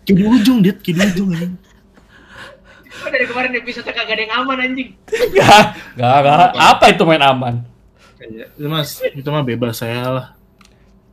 [0.05, 1.57] Kayak di ujung Dit, kayak di ujung ini.
[3.01, 4.93] Oh, dari kemarin episode kagak ada yang aman anjing.
[5.09, 6.49] Gak, gak, gak.
[6.53, 7.65] Apa itu main aman?
[8.21, 10.27] Itu mas, itu mah bebas saya lah.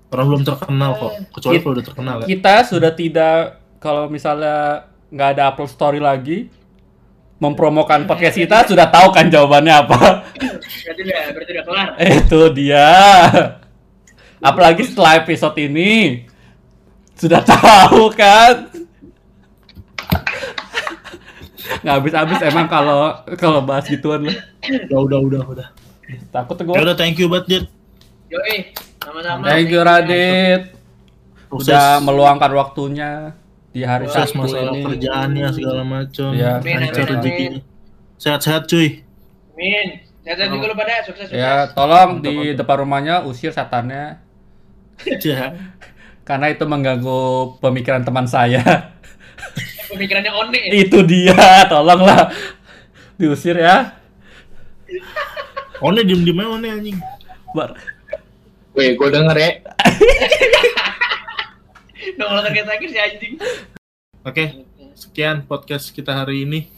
[0.07, 2.25] Orang belum terkenal kok, kecuali Kit- kalau udah terkenal ya.
[2.25, 3.37] Kita sudah tidak
[3.77, 6.47] kalau misalnya nggak ada upload story lagi
[7.37, 10.25] mempromokan podcast kita sudah tahu kan jawabannya apa.
[10.33, 11.87] Berarti udah, berarti udah kelar.
[12.23, 12.89] Itu dia.
[14.39, 16.23] Apalagi setelah episode ini
[17.13, 18.71] sudah tahu kan.
[21.83, 24.37] Nggak habis-habis emang kalau kalau bahas gituan lah.
[24.87, 25.67] Udah, udah, udah, udah.
[26.31, 26.73] Takut Ya gue.
[26.79, 27.67] udah, thank you banget.
[28.27, 28.71] Yoi,
[29.07, 29.43] sama-sama.
[29.47, 30.61] Thank you Radit.
[31.47, 31.71] Sukses.
[31.71, 33.31] Udah meluangkan waktunya
[33.71, 34.83] di hari Sukses Sabtu masalah ini.
[34.83, 36.29] kerjaannya segala macam.
[36.35, 37.59] Amin, Lancar rezekinya.
[38.19, 38.87] Sehat-sehat cuy.
[39.55, 39.87] Amin.
[40.27, 41.39] Sehat-sehat juga lu pada, sukses, sukses.
[41.39, 42.57] Ya, tolong Mantap, di mantap.
[42.59, 44.19] depan rumahnya usir setannya
[45.23, 45.55] Ya.
[46.27, 47.21] karena itu mengganggu
[47.63, 48.59] pemikiran teman saya.
[49.87, 50.51] Pemikirannya one.
[50.67, 52.27] itu dia, tolonglah
[53.15, 53.95] diusir ya.
[55.79, 56.97] One diem diem aja one anjing.
[57.55, 57.71] Bar.
[58.77, 59.51] Weh, gue denger ya.
[62.17, 63.33] Nongol sakit-sakit si anjing.
[64.21, 64.43] Oke,
[64.93, 66.69] sekian podcast kita hari ini.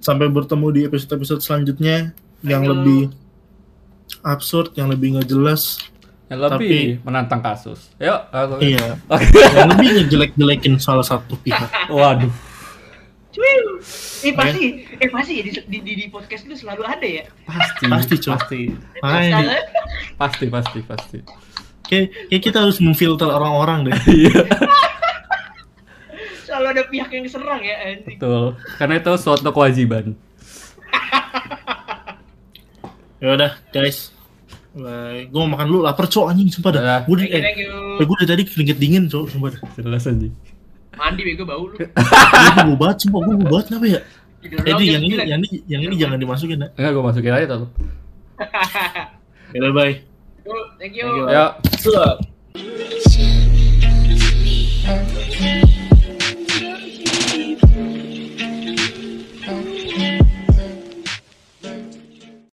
[0.00, 2.72] Sampai bertemu di episode-episode selanjutnya yang Ayo.
[2.72, 3.00] lebih
[4.22, 5.76] absurd, yang lebih nggak jelas.
[6.32, 7.92] Yang lebih Tapi- menantang kasus.
[8.00, 8.96] Yuk, aku- Iya.
[9.56, 11.68] yang lebih ngejelek-jelekin salah satu pihak.
[11.92, 12.32] Waduh.
[13.30, 13.54] Cuy.
[14.26, 14.64] Eh pasti,
[14.98, 17.24] eh pasti ya di, di, di, di podcast lu selalu ada ya.
[17.46, 18.34] Pasti, Pasti, Cok.
[18.34, 18.60] pasti,
[20.18, 21.18] pasti, pasti, pasti.
[21.86, 23.94] kayak, kayak kita harus memfilter orang-orang deh.
[24.10, 24.42] Iya,
[26.50, 28.18] Selalu ada pihak yang serang ya anjing.
[28.18, 28.58] betul.
[28.74, 30.18] Karena itu suatu kewajiban.
[33.20, 34.10] Ya udah, guys.
[34.74, 36.82] Gue mau makan dulu, lapar cowok anjing sumpah dah.
[36.82, 36.98] Udah.
[37.06, 37.42] Gue you, eh,
[38.00, 39.62] eh, gue dari tadi keringet dingin cowok sumpah dah.
[39.78, 40.34] Jelas anjing.
[40.98, 41.76] Mandi bego bau lu.
[41.78, 41.88] Gue
[42.66, 44.00] bau banget sumpah, gue bau banget kenapa ya?
[44.40, 45.28] Tidur Eh, doang di, jam yang ini, 9.
[45.28, 46.68] yang ini, yang ini jangan dimasukin ya.
[46.76, 47.70] Enggak, gue masukin aja tuh.
[49.52, 49.94] Udah, bye.
[50.40, 51.04] Yo, thank you.
[51.04, 51.24] Thank you.
[51.28, 51.44] Ya,
[51.76, 52.16] Sup.